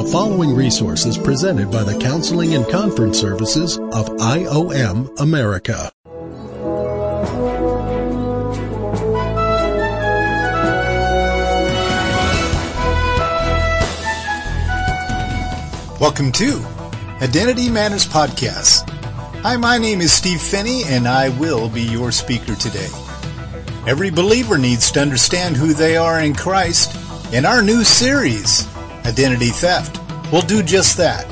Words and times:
The 0.00 0.06
following 0.06 0.54
resource 0.54 1.04
is 1.04 1.18
presented 1.18 1.70
by 1.70 1.82
the 1.82 1.98
Counseling 1.98 2.54
and 2.54 2.66
Conference 2.66 3.20
Services 3.20 3.76
of 3.76 4.08
IOM 4.16 5.20
America. 5.20 5.92
Welcome 16.00 16.32
to 16.32 16.64
Identity 17.20 17.68
Matters 17.68 18.06
Podcast. 18.06 18.88
Hi, 19.42 19.58
my 19.58 19.76
name 19.76 20.00
is 20.00 20.14
Steve 20.14 20.40
Phinney, 20.40 20.84
and 20.84 21.06
I 21.06 21.28
will 21.38 21.68
be 21.68 21.82
your 21.82 22.10
speaker 22.10 22.54
today. 22.54 22.88
Every 23.86 24.08
believer 24.08 24.56
needs 24.56 24.90
to 24.92 25.02
understand 25.02 25.58
who 25.58 25.74
they 25.74 25.98
are 25.98 26.22
in 26.22 26.34
Christ. 26.34 26.96
In 27.34 27.44
our 27.44 27.60
new 27.60 27.84
series, 27.84 28.66
Identity 29.04 29.48
Theft, 29.48 29.98
will 30.32 30.42
do 30.42 30.62
just 30.62 30.96
that 30.96 31.26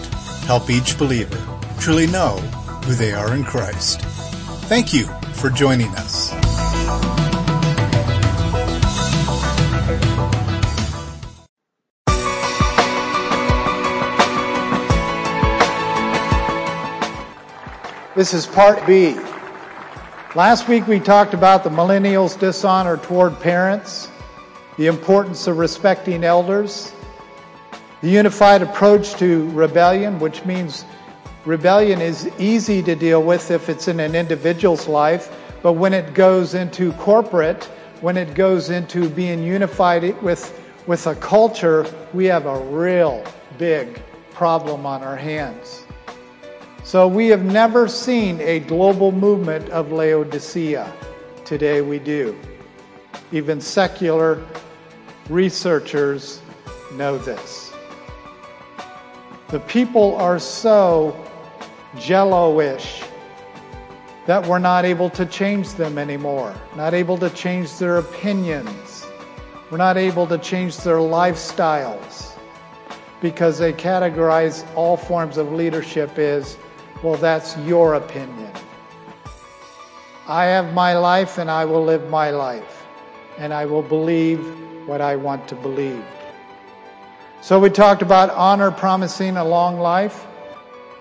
help 0.47 0.71
each 0.71 0.99
believer 0.99 1.39
truly 1.79 2.07
know 2.07 2.37
who 2.85 2.95
they 2.95 3.13
are 3.13 3.35
in 3.35 3.45
Christ. 3.45 4.01
Thank 4.69 4.93
you 4.93 5.07
for 5.35 5.51
joining 5.51 5.89
us. 5.91 6.31
This 18.15 18.35
is 18.35 18.47
part 18.47 18.85
B. 18.85 19.15
Last 20.35 20.67
week 20.67 20.89
we 20.89 20.99
talked 20.99 21.35
about 21.35 21.63
the 21.63 21.71
millennials' 21.71 22.37
dishonor 22.37 22.97
toward 22.97 23.39
parents, 23.39 24.11
the 24.77 24.89
importance 24.89 25.47
of 25.47 25.59
respecting 25.59 26.25
elders, 26.25 26.93
the 28.01 28.09
unified 28.09 28.63
approach 28.63 29.15
to 29.15 29.51
rebellion, 29.51 30.21
which 30.21 30.45
means 30.45 30.85
rebellion 31.45 32.01
is 32.01 32.31
easy 32.39 32.83
to 32.83 32.95
deal 32.95 33.23
with 33.23 33.51
if 33.51 33.69
it's 33.69 33.89
in 33.89 33.99
an 34.01 34.15
individual's 34.15 34.87
life, 34.87 35.35
but 35.63 35.73
when 35.73 35.93
it 35.93 36.15
goes 36.15 36.55
into 36.55 36.93
corporate, 36.95 37.65
when 38.01 38.17
it 38.17 38.35
goes 38.35 38.71
into 38.71 39.09
being 39.09 39.43
unified 39.43 40.21
with, 40.23 40.61
with 40.87 41.07
a 41.09 41.15
culture, 41.17 41.87
we 42.15 42.27
have 42.27 42.47
a 42.47 42.61
real 42.67 43.25
big 43.59 44.01
problem 44.33 44.87
on 44.87 45.03
our 45.03 45.17
hands. 45.17 45.85
So 46.85 47.09
we 47.09 47.27
have 47.29 47.45
never 47.45 47.89
seen 47.89 48.41
a 48.41 48.61
global 48.61 49.11
movement 49.11 49.69
of 49.71 49.91
Laodicea. 49.91 50.91
Today 51.45 51.81
we 51.81 51.99
do. 51.99 52.39
Even 53.33 53.61
secular 53.61 54.43
researchers 55.29 56.41
know 56.95 57.19
this. 57.19 57.68
The 59.51 59.61
people 59.61 60.15
are 60.17 60.39
so 60.39 61.17
jello-ish 61.97 63.03
that 64.27 64.47
we're 64.47 64.59
not 64.59 64.85
able 64.85 65.09
to 65.11 65.25
change 65.25 65.73
them 65.73 65.97
anymore, 65.97 66.55
not 66.77 66.93
able 66.93 67.17
to 67.17 67.31
change 67.31 67.79
their 67.79 67.97
opinions. 67.97 69.07
We're 69.71 69.79
not 69.79 69.97
able 69.97 70.27
to 70.27 70.37
change 70.37 70.77
their 70.79 70.99
lifestyles 70.99 72.37
because 73.23 73.59
they 73.59 73.73
categorize 73.73 74.67
all 74.75 74.97
forms 74.97 75.39
of 75.39 75.53
leadership 75.53 76.19
as 76.19 76.59
well, 77.03 77.17
that's 77.17 77.57
your 77.59 77.95
opinion. 77.95 78.53
I 80.27 80.45
have 80.45 80.75
my 80.75 80.93
life 80.93 81.39
and 81.39 81.51
I 81.51 81.65
will 81.65 81.85
live 81.85 82.11
my 82.11 82.31
life. 82.31 82.85
And 83.39 83.55
I 83.55 83.65
will 83.65 83.83
believe 83.83 84.41
what 84.87 85.01
I 85.01 85.17
want 85.17 85.47
to 85.49 85.55
believe. 85.55 86.05
So 87.41 87.61
we 87.61 87.71
talked 87.71 88.03
about 88.03 88.31
honor 88.31 88.71
promising 88.71 89.37
a 89.37 89.45
long 89.45 89.79
life. 89.79 90.27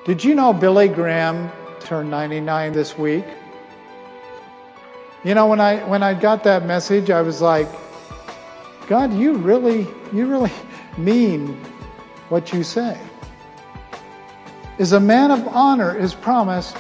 Did 0.06 0.24
you 0.24 0.36
know 0.36 0.54
Billy 0.54 0.88
Graham 0.88 1.52
turned 1.80 2.10
99 2.10 2.74
this 2.74 2.98
week? 2.98 3.26
You 5.24 5.34
know, 5.34 5.48
when 5.48 5.60
I 5.60 5.84
when 5.84 6.04
I 6.04 6.14
got 6.14 6.44
that 6.44 6.66
message, 6.66 7.10
I 7.10 7.22
was 7.22 7.42
like, 7.42 7.68
God, 8.88 9.14
you 9.14 9.34
really 9.34 9.88
you 10.14 10.28
really 10.28 10.54
mean 10.98 11.60
what 12.30 12.54
you 12.54 12.64
say 12.64 12.98
is 14.78 14.92
a 14.94 15.00
man 15.00 15.32
of 15.32 15.48
honor 15.48 15.98
is 15.98 16.14
promised 16.14 16.78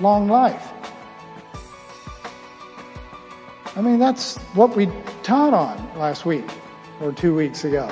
long 0.00 0.28
life. 0.28 0.72
I 3.76 3.80
mean, 3.80 3.98
that's 3.98 4.38
what 4.54 4.76
we 4.76 4.88
taught 5.22 5.52
on 5.52 5.98
last 5.98 6.24
week 6.24 6.48
or 7.00 7.12
two 7.12 7.34
weeks 7.34 7.64
ago. 7.64 7.90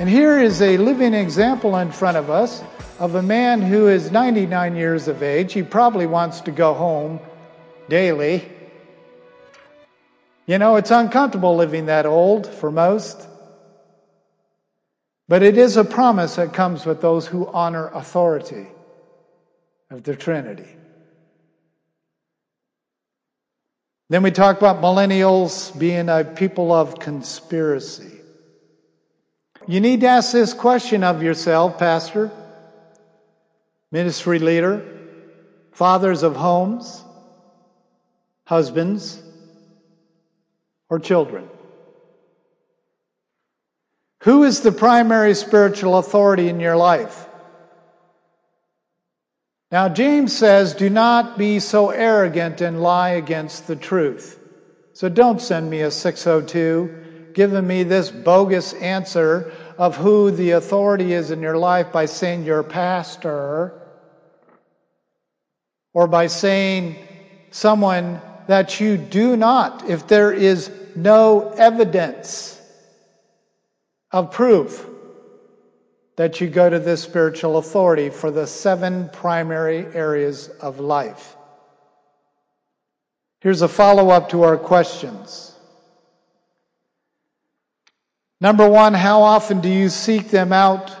And 0.00 0.08
here 0.08 0.40
is 0.40 0.62
a 0.62 0.78
living 0.78 1.12
example 1.12 1.76
in 1.76 1.92
front 1.92 2.16
of 2.16 2.30
us 2.30 2.64
of 2.98 3.16
a 3.16 3.22
man 3.22 3.60
who 3.60 3.86
is 3.86 4.10
99 4.10 4.74
years 4.74 5.08
of 5.08 5.22
age. 5.22 5.52
He 5.52 5.62
probably 5.62 6.06
wants 6.06 6.40
to 6.40 6.50
go 6.50 6.72
home 6.72 7.20
daily. 7.90 8.50
You 10.46 10.56
know, 10.56 10.76
it's 10.76 10.90
uncomfortable 10.90 11.54
living 11.54 11.84
that 11.84 12.06
old 12.06 12.46
for 12.46 12.70
most. 12.70 13.28
But 15.28 15.42
it 15.42 15.58
is 15.58 15.76
a 15.76 15.84
promise 15.84 16.36
that 16.36 16.54
comes 16.54 16.86
with 16.86 17.02
those 17.02 17.26
who 17.26 17.46
honor 17.52 17.88
authority 17.88 18.68
of 19.90 20.02
the 20.02 20.16
Trinity. 20.16 20.78
Then 24.08 24.22
we 24.22 24.30
talk 24.30 24.56
about 24.56 24.80
millennials 24.80 25.78
being 25.78 26.08
a 26.08 26.24
people 26.24 26.72
of 26.72 26.98
conspiracy. 26.98 28.19
You 29.66 29.80
need 29.80 30.00
to 30.00 30.06
ask 30.06 30.32
this 30.32 30.54
question 30.54 31.04
of 31.04 31.22
yourself, 31.22 31.78
pastor, 31.78 32.30
ministry 33.92 34.38
leader, 34.38 34.82
fathers 35.72 36.22
of 36.22 36.34
homes, 36.34 37.04
husbands, 38.44 39.22
or 40.88 40.98
children. 40.98 41.48
Who 44.24 44.44
is 44.44 44.60
the 44.60 44.72
primary 44.72 45.34
spiritual 45.34 45.98
authority 45.98 46.48
in 46.48 46.60
your 46.60 46.76
life? 46.76 47.26
Now, 49.70 49.88
James 49.88 50.36
says, 50.36 50.74
Do 50.74 50.90
not 50.90 51.38
be 51.38 51.60
so 51.60 51.90
arrogant 51.90 52.60
and 52.60 52.82
lie 52.82 53.10
against 53.10 53.66
the 53.66 53.76
truth. 53.76 54.38
So 54.94 55.08
don't 55.08 55.40
send 55.40 55.70
me 55.70 55.82
a 55.82 55.90
602 55.90 57.09
giving 57.34 57.66
me 57.66 57.82
this 57.82 58.10
bogus 58.10 58.72
answer 58.74 59.52
of 59.78 59.96
who 59.96 60.30
the 60.30 60.52
authority 60.52 61.12
is 61.12 61.30
in 61.30 61.40
your 61.40 61.56
life 61.56 61.92
by 61.92 62.06
saying 62.06 62.44
your 62.44 62.62
pastor 62.62 63.72
or 65.92 66.06
by 66.06 66.26
saying 66.26 66.96
someone 67.50 68.20
that 68.46 68.80
you 68.80 68.96
do 68.96 69.36
not, 69.36 69.88
if 69.88 70.06
there 70.06 70.32
is 70.32 70.70
no 70.96 71.50
evidence 71.52 72.60
of 74.10 74.30
proof 74.30 74.86
that 76.16 76.40
you 76.40 76.48
go 76.48 76.68
to 76.68 76.78
this 76.78 77.02
spiritual 77.02 77.56
authority 77.56 78.10
for 78.10 78.30
the 78.30 78.46
seven 78.46 79.08
primary 79.10 79.86
areas 79.94 80.48
of 80.60 80.78
life. 80.78 81.36
Here's 83.40 83.62
a 83.62 83.68
follow 83.68 84.10
up 84.10 84.28
to 84.30 84.42
our 84.42 84.58
questions. 84.58 85.49
Number 88.40 88.68
one, 88.68 88.94
how 88.94 89.22
often 89.22 89.60
do 89.60 89.68
you 89.68 89.88
seek 89.90 90.30
them 90.30 90.52
out 90.52 90.96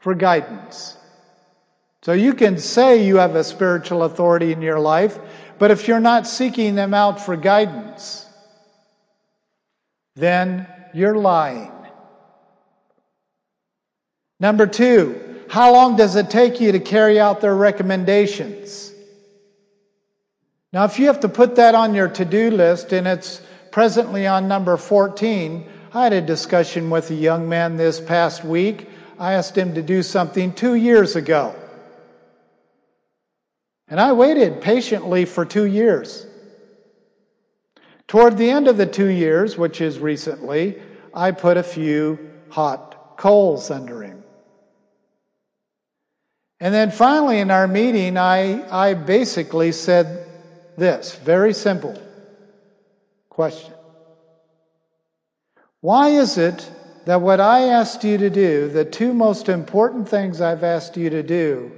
for 0.00 0.14
guidance? 0.14 0.96
So 2.02 2.12
you 2.12 2.34
can 2.34 2.58
say 2.58 3.06
you 3.06 3.16
have 3.16 3.36
a 3.36 3.44
spiritual 3.44 4.02
authority 4.02 4.52
in 4.52 4.60
your 4.60 4.80
life, 4.80 5.18
but 5.58 5.70
if 5.70 5.88
you're 5.88 6.00
not 6.00 6.26
seeking 6.26 6.74
them 6.74 6.92
out 6.92 7.20
for 7.20 7.36
guidance, 7.36 8.26
then 10.16 10.66
you're 10.92 11.16
lying. 11.16 11.72
Number 14.40 14.66
two, 14.66 15.44
how 15.48 15.72
long 15.72 15.96
does 15.96 16.16
it 16.16 16.30
take 16.30 16.60
you 16.60 16.72
to 16.72 16.80
carry 16.80 17.18
out 17.18 17.40
their 17.40 17.54
recommendations? 17.54 18.92
Now, 20.72 20.84
if 20.84 20.98
you 20.98 21.06
have 21.06 21.20
to 21.20 21.28
put 21.28 21.56
that 21.56 21.76
on 21.76 21.94
your 21.94 22.08
to 22.08 22.24
do 22.24 22.50
list 22.50 22.92
and 22.92 23.06
it's 23.06 23.40
presently 23.70 24.26
on 24.26 24.48
number 24.48 24.76
14, 24.76 25.64
I 25.94 26.02
had 26.02 26.12
a 26.12 26.20
discussion 26.20 26.90
with 26.90 27.08
a 27.12 27.14
young 27.14 27.48
man 27.48 27.76
this 27.76 28.00
past 28.00 28.42
week. 28.42 28.88
I 29.16 29.34
asked 29.34 29.56
him 29.56 29.74
to 29.76 29.82
do 29.82 30.02
something 30.02 30.52
two 30.52 30.74
years 30.74 31.14
ago. 31.14 31.54
And 33.86 34.00
I 34.00 34.12
waited 34.12 34.60
patiently 34.60 35.24
for 35.24 35.44
two 35.44 35.66
years. 35.66 36.26
Toward 38.08 38.36
the 38.36 38.50
end 38.50 38.66
of 38.66 38.76
the 38.76 38.86
two 38.86 39.06
years, 39.06 39.56
which 39.56 39.80
is 39.80 40.00
recently, 40.00 40.82
I 41.14 41.30
put 41.30 41.56
a 41.56 41.62
few 41.62 42.18
hot 42.48 43.16
coals 43.16 43.70
under 43.70 44.02
him. 44.02 44.24
And 46.58 46.74
then 46.74 46.90
finally, 46.90 47.38
in 47.38 47.52
our 47.52 47.68
meeting, 47.68 48.16
I, 48.16 48.64
I 48.68 48.94
basically 48.94 49.70
said 49.70 50.26
this 50.76 51.14
very 51.14 51.54
simple 51.54 51.96
question 53.28 53.74
Why 55.84 56.08
is 56.08 56.38
it 56.38 56.72
that 57.04 57.20
what 57.20 57.40
I 57.40 57.64
asked 57.64 58.04
you 58.04 58.16
to 58.16 58.30
do, 58.30 58.68
the 58.68 58.86
two 58.86 59.12
most 59.12 59.50
important 59.50 60.08
things 60.08 60.40
I've 60.40 60.64
asked 60.64 60.96
you 60.96 61.10
to 61.10 61.22
do, 61.22 61.72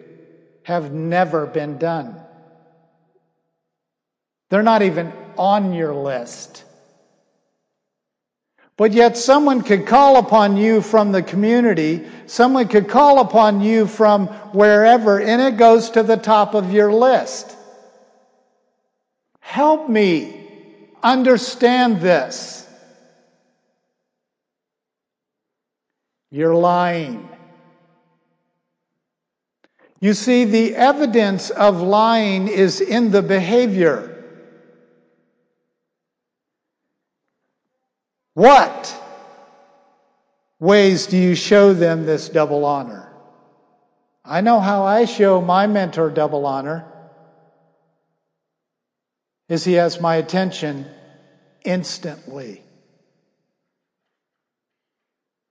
have 0.63 0.93
never 0.93 1.45
been 1.45 1.77
done. 1.77 2.15
They're 4.49 4.63
not 4.63 4.83
even 4.83 5.13
on 5.37 5.75
your 5.75 5.93
list. 5.93 6.63
But 8.77 8.93
yet 8.93 9.17
someone 9.17 9.63
could 9.63 9.89
call 9.89 10.19
upon 10.19 10.57
you 10.57 10.83
from 10.83 11.11
the 11.11 11.23
community, 11.25 12.07
someone 12.27 12.69
could 12.69 12.89
call 12.89 13.19
upon 13.19 13.61
you 13.61 13.89
from 13.89 14.29
wherever, 14.53 15.21
and 15.21 15.43
it 15.43 15.57
goes 15.57 15.91
to 15.91 16.05
the 16.05 16.17
top 16.17 16.55
of 16.55 16.73
your 16.73 16.93
list. 16.93 17.57
Help 19.41 19.91
me 19.91 20.49
understand 21.03 22.01
this. 22.01 22.66
You're 26.31 26.55
lying. 26.55 27.29
You 30.01 30.15
see, 30.15 30.45
the 30.45 30.75
evidence 30.75 31.51
of 31.51 31.81
lying 31.81 32.49
is 32.49 32.81
in 32.81 33.11
the 33.11 33.23
behavior. 33.23 34.13
What 38.35 38.95
ways 40.61 41.07
do 41.07 41.17
you 41.17 41.35
show 41.35 41.73
them 41.73 42.05
this 42.05 42.29
double 42.29 42.65
honor? 42.65 43.11
I 44.25 44.41
know 44.43 44.61
how 44.61 44.85
I 44.85 45.05
show 45.05 45.41
my 45.41 45.67
mentor 45.67 46.11
double 46.11 46.45
honor 46.45 46.85
is 49.49 49.65
he 49.65 49.75
has 49.75 50.01
my 50.01 50.17
attention 50.17 50.87
instantly. 51.65 52.66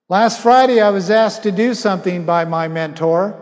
Last 0.08 0.42
Friday, 0.42 0.82
I 0.82 0.92
was 0.92 1.10
asked 1.10 1.42
to 1.44 1.52
do 1.52 1.74
something 1.74 2.26
by 2.26 2.46
my 2.46 2.68
mentor. 2.68 3.34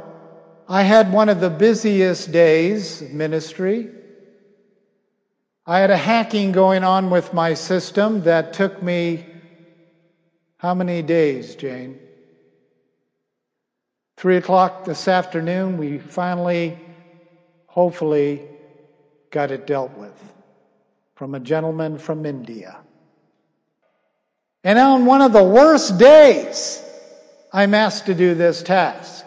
I 0.69 0.83
had 0.83 1.11
one 1.11 1.27
of 1.27 1.41
the 1.41 1.49
busiest 1.49 2.31
days 2.31 3.01
of 3.01 3.11
ministry. 3.11 3.89
I 5.65 5.79
had 5.79 5.91
a 5.91 5.97
hacking 5.97 6.53
going 6.53 6.85
on 6.85 7.09
with 7.09 7.33
my 7.33 7.53
system 7.53 8.23
that 8.23 8.53
took 8.53 8.81
me 8.81 9.25
how 10.57 10.73
many 10.73 11.01
days, 11.01 11.55
Jane? 11.55 11.99
Three 14.15 14.37
o'clock 14.37 14.85
this 14.85 15.09
afternoon, 15.09 15.77
we 15.77 15.99
finally, 15.99 16.77
hopefully, 17.67 18.41
got 19.31 19.51
it 19.51 19.67
dealt 19.67 19.97
with 19.97 20.33
from 21.15 21.35
a 21.35 21.41
gentleman 21.41 21.97
from 21.97 22.25
India. 22.25 22.79
And 24.63 24.79
on 24.79 25.05
one 25.05 25.21
of 25.21 25.33
the 25.33 25.43
worst 25.43 25.97
days, 25.97 26.81
I'm 27.51 27.73
asked 27.73 28.05
to 28.05 28.13
do 28.13 28.33
this 28.33 28.63
task. 28.63 29.25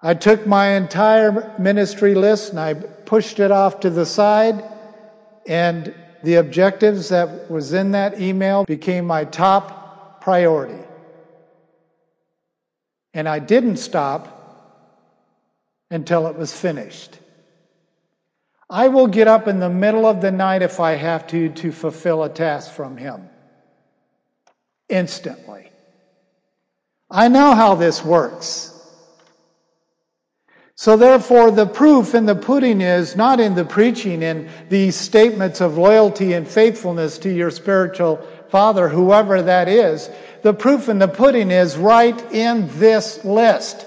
I 0.00 0.14
took 0.14 0.46
my 0.46 0.70
entire 0.76 1.54
ministry 1.58 2.14
list 2.14 2.50
and 2.50 2.60
I 2.60 2.74
pushed 2.74 3.40
it 3.40 3.50
off 3.50 3.80
to 3.80 3.90
the 3.90 4.06
side 4.06 4.64
and 5.46 5.94
the 6.22 6.36
objectives 6.36 7.10
that 7.10 7.50
was 7.50 7.72
in 7.72 7.92
that 7.92 8.20
email 8.20 8.64
became 8.64 9.04
my 9.04 9.24
top 9.24 10.20
priority. 10.20 10.82
And 13.14 13.28
I 13.28 13.38
didn't 13.38 13.76
stop 13.76 14.32
until 15.90 16.26
it 16.26 16.36
was 16.36 16.52
finished. 16.52 17.18
I 18.68 18.88
will 18.88 19.06
get 19.06 19.28
up 19.28 19.46
in 19.46 19.60
the 19.60 19.70
middle 19.70 20.06
of 20.06 20.20
the 20.20 20.32
night 20.32 20.62
if 20.62 20.80
I 20.80 20.92
have 20.92 21.26
to 21.28 21.50
to 21.50 21.70
fulfill 21.70 22.24
a 22.24 22.28
task 22.28 22.72
from 22.72 22.96
him. 22.96 23.28
Instantly. 24.88 25.70
I 27.10 27.28
know 27.28 27.54
how 27.54 27.76
this 27.76 28.04
works. 28.04 28.72
So 30.74 30.96
therefore, 30.96 31.50
the 31.50 31.66
proof 31.66 32.14
in 32.14 32.26
the 32.26 32.34
pudding 32.34 32.82
is 32.82 33.16
not 33.16 33.40
in 33.40 33.54
the 33.54 33.64
preaching 33.64 34.22
and 34.22 34.50
these 34.68 34.94
statements 34.94 35.62
of 35.62 35.78
loyalty 35.78 36.34
and 36.34 36.46
faithfulness 36.46 37.16
to 37.18 37.30
your 37.30 37.50
spiritual 37.50 38.16
father, 38.50 38.88
whoever 38.88 39.40
that 39.42 39.68
is. 39.68 40.10
The 40.42 40.52
proof 40.52 40.88
in 40.88 40.98
the 40.98 41.08
pudding 41.08 41.50
is 41.50 41.78
right 41.78 42.20
in 42.32 42.68
this 42.78 43.24
list. 43.24 43.86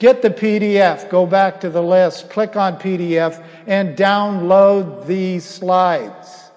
Get 0.00 0.22
the 0.22 0.30
PDF, 0.30 1.08
go 1.08 1.24
back 1.26 1.60
to 1.60 1.70
the 1.70 1.82
list, 1.82 2.28
click 2.30 2.56
on 2.56 2.78
PDF, 2.78 3.44
and 3.68 3.96
download 3.96 5.06
these 5.06 5.44
slides. 5.44 6.50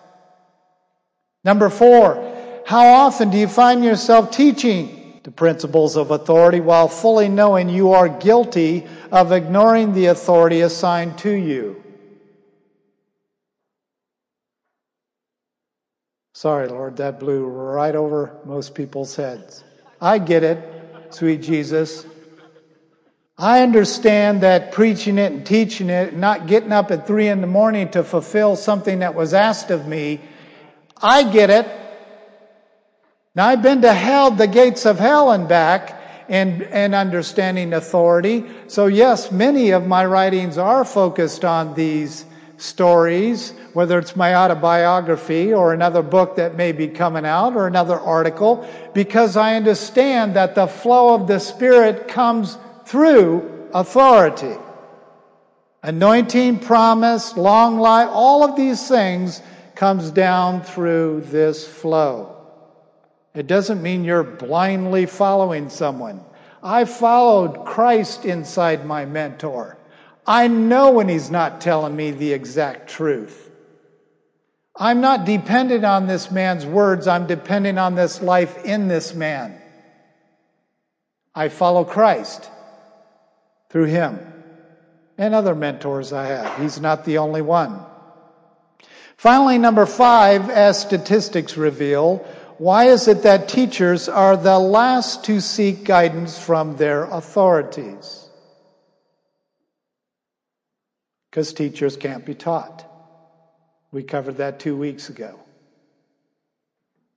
Number 1.44 1.70
four, 1.70 2.64
how 2.66 2.88
often 2.88 3.30
do 3.30 3.38
you 3.38 3.48
find 3.48 3.84
yourself 3.84 4.32
teaching 4.32 5.04
the 5.24 5.32
principles 5.32 5.96
of 5.96 6.12
authority 6.12 6.60
while 6.60 6.90
fully 6.90 7.30
knowing 7.30 7.70
you 7.70 7.94
are 7.94 8.10
guilty 8.10 8.86
of 9.12 9.32
ignoring 9.32 9.94
the 9.94 10.08
authority 10.08 10.62
assigned 10.62 11.18
to 11.18 11.32
you. 11.32 11.82
Sorry, 16.34 16.68
Lord, 16.68 16.98
that 16.98 17.22
blew 17.22 17.46
right 17.46 17.96
over 17.96 18.38
most 18.44 18.76
people's 18.76 19.16
heads. 19.16 19.64
I 20.02 20.18
get 20.18 20.44
it, 20.44 20.60
sweet 21.12 21.42
Jesus. 21.42 22.06
I 23.38 23.64
understand 23.64 24.42
that 24.42 24.72
preaching 24.72 25.18
it 25.18 25.32
and 25.32 25.46
teaching 25.46 25.90
it, 25.90 26.16
not 26.16 26.46
getting 26.46 26.72
up 26.72 26.92
at 26.92 27.08
three 27.08 27.30
in 27.30 27.42
the 27.42 27.48
morning 27.48 27.90
to 27.92 28.04
fulfill 28.04 28.56
something 28.56 29.00
that 29.00 29.16
was 29.16 29.34
asked 29.34 29.72
of 29.72 29.88
me, 29.88 30.22
I 31.02 31.24
get 31.24 31.50
it. 31.50 31.68
Now 33.34 33.48
I've 33.48 33.64
been 33.64 33.82
to 33.82 33.94
hell, 33.94 34.30
the 34.30 34.46
gates 34.46 34.86
of 34.86 35.00
hell 35.00 35.32
and 35.32 35.48
back, 35.48 36.00
and, 36.30 36.62
and 36.64 36.94
understanding 36.94 37.74
authority. 37.74 38.46
So 38.68 38.86
yes, 38.86 39.32
many 39.32 39.72
of 39.72 39.88
my 39.88 40.06
writings 40.06 40.60
are 40.60 40.86
focused 40.86 41.44
on 41.44 41.74
these 41.74 42.26
stories, 42.58 43.50
whether 43.74 43.98
it's 43.98 44.16
my 44.16 44.36
autobiography 44.36 45.52
or 45.52 45.74
another 45.74 46.04
book 46.04 46.36
that 46.36 46.56
may 46.56 46.72
be 46.72 46.88
coming 46.88 47.26
out 47.26 47.56
or 47.56 47.66
another 47.66 48.00
article, 48.00 48.68
because 48.94 49.36
I 49.36 49.56
understand 49.56 50.36
that 50.36 50.54
the 50.54 50.68
flow 50.68 51.16
of 51.16 51.28
the 51.28 51.40
Spirit 51.40 52.08
comes 52.08 52.60
through 52.94 53.70
authority. 53.74 54.56
Anointing, 55.82 56.60
promise, 56.60 57.36
long 57.36 57.80
life, 57.80 58.08
all 58.12 58.44
of 58.44 58.56
these 58.56 58.88
things 58.88 59.42
comes 59.74 60.12
down 60.12 60.62
through 60.62 61.22
this 61.22 61.68
flow. 61.68 62.36
It 63.34 63.48
doesn't 63.48 63.82
mean 63.82 64.04
you're 64.04 64.22
blindly 64.22 65.08
following 65.08 65.70
someone. 65.70 66.24
I 66.62 66.86
followed 66.86 67.66
Christ 67.66 68.26
inside 68.26 68.86
my 68.86 69.06
mentor. 69.06 69.76
I 70.28 70.48
know 70.48 70.92
when 70.92 71.10
he's 71.10 71.32
not 71.32 71.62
telling 71.62 71.96
me 71.96 72.12
the 72.12 72.32
exact 72.32 72.92
truth. 72.92 73.50
I'm 74.76 75.02
not 75.02 75.26
dependent 75.26 75.84
on 75.84 76.06
this 76.06 76.30
man's 76.30 76.68
words, 76.68 77.08
I'm 77.08 77.26
dependent 77.26 77.80
on 77.80 77.96
this 77.96 78.22
life 78.22 78.64
in 78.64 78.88
this 78.88 79.16
man. 79.16 79.60
I 81.34 81.50
follow 81.50 81.84
Christ 81.84 82.52
through 83.74 83.86
him 83.86 84.20
and 85.18 85.34
other 85.34 85.56
mentors 85.56 86.14
I 86.14 86.28
have. 86.28 86.62
He's 86.62 86.80
not 86.80 87.06
the 87.06 87.18
only 87.18 87.42
one. 87.42 87.80
Finally, 89.18 89.58
number 89.58 89.88
five, 89.88 90.52
as 90.52 90.80
statistics 90.80 91.58
reveal, 91.58 92.18
why 92.60 92.86
is 92.86 93.08
it 93.08 93.24
that 93.24 93.50
teachers 93.50 94.08
are 94.08 94.38
the 94.38 94.60
last 94.60 95.24
to 95.24 95.42
seek 95.42 95.86
guidance 95.86 96.38
from 96.38 96.78
their 96.78 97.06
authorities? 97.06 98.30
Because 101.32 101.52
teachers 101.52 101.98
can't 101.98 102.24
be 102.24 102.36
taught. 102.36 102.86
We 103.92 104.04
covered 104.04 104.38
that 104.38 104.60
two 104.60 104.78
weeks 104.78 105.10
ago. 105.10 105.40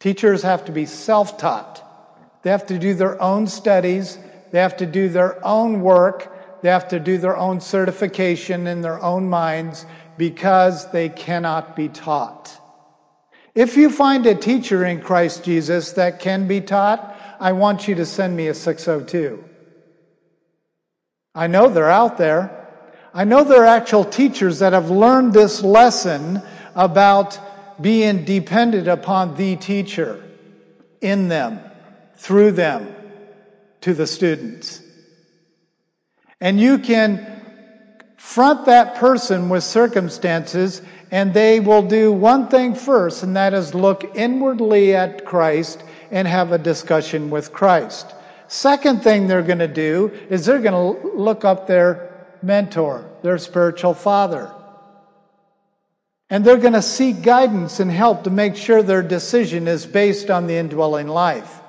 Teachers 0.01 0.41
have 0.41 0.65
to 0.65 0.73
be 0.73 0.87
self 0.87 1.37
taught. 1.37 1.83
They 2.41 2.51
have 2.51 2.65
to 2.67 2.79
do 2.79 2.95
their 2.95 3.21
own 3.21 3.47
studies. 3.47 4.19
They 4.53 4.61
have 4.61 4.79
to 4.79 4.87
do 4.87 5.11
their 5.11 5.45
own 5.45 5.83
work. 5.83 6.33
They 6.63 6.69
have 6.69 6.89
to 6.89 7.01
do 7.01 7.19
their 7.19 7.37
own 7.37 7.61
certification 7.61 8.67
in 8.67 8.81
their 8.81 9.03
own 9.03 9.29
minds 9.29 9.87
because 10.17 10.91
they 10.91 11.09
cannot 11.09 11.77
be 11.77 11.89
taught. 11.89 12.59
If 13.55 13.77
you 13.77 13.91
find 13.91 14.27
a 14.27 14.35
teacher 14.35 14.85
in 14.85 15.01
Christ 15.01 15.45
Jesus 15.45 15.93
that 15.93 16.21
can 16.21 16.47
be 16.47 16.61
taught, 16.61 17.17
I 17.41 17.53
want 17.53 17.89
you 17.89 17.95
to 17.97 18.07
send 18.07 18.37
me 18.37 18.49
a 18.49 18.55
602. 18.55 19.43
I 21.35 21.47
know 21.47 21.69
they're 21.69 21.91
out 21.91 22.19
there. 22.19 22.51
I 23.13 23.25
know 23.25 23.45
there 23.45 23.63
are 23.63 23.67
actual 23.67 24.05
teachers 24.05 24.59
that 24.59 24.73
have 24.73 24.91
learned 24.91 25.33
this 25.33 25.63
lesson 25.63 26.43
about 26.75 27.39
being 27.81 28.25
dependent 28.25 28.89
upon 28.89 29.37
the 29.37 29.57
teacher 29.57 30.23
in 31.01 31.29
them, 31.29 31.61
through 32.17 32.53
them, 32.53 32.95
to 33.83 33.95
the 33.95 34.07
students. 34.07 34.83
And 36.41 36.61
you 36.61 36.79
can 36.79 37.37
front 38.17 38.67
that 38.67 38.97
person 38.97 39.49
with 39.49 39.65
circumstances 39.65 40.83
and 41.11 41.33
they 41.33 41.61
will 41.61 41.83
do 41.83 42.13
one 42.13 42.49
thing 42.49 42.75
first, 42.75 43.23
and 43.23 43.37
that 43.37 43.55
is 43.55 43.75
look 43.75 44.17
inwardly 44.17 44.95
at 44.95 45.25
Christ 45.25 45.85
and 46.11 46.27
have 46.27 46.53
a 46.53 46.59
discussion 46.59 47.31
with 47.31 47.53
Christ. 47.53 48.13
Second 48.49 49.03
thing 49.03 49.27
they're 49.27 49.43
going 49.43 49.61
to 49.61 49.69
do 49.69 50.13
is 50.29 50.45
they're 50.45 50.61
going 50.61 51.01
to 51.01 51.17
look 51.17 51.45
up 51.45 51.67
their 51.67 52.27
mentor, 52.43 53.09
their 53.23 53.39
spiritual 53.39 53.95
father. 53.95 54.53
And 56.29 56.45
they're 56.45 56.57
going 56.57 56.73
to 56.73 56.83
seek 56.83 57.23
guidance 57.23 57.79
and 57.79 57.91
help 57.91 58.25
to 58.25 58.31
make 58.31 58.57
sure 58.57 58.83
their 58.83 59.03
decision 59.03 59.69
is 59.69 59.87
based 59.87 60.29
on 60.29 60.49
the 60.49 60.57
indwelling 60.57 61.07
life. 61.07 61.61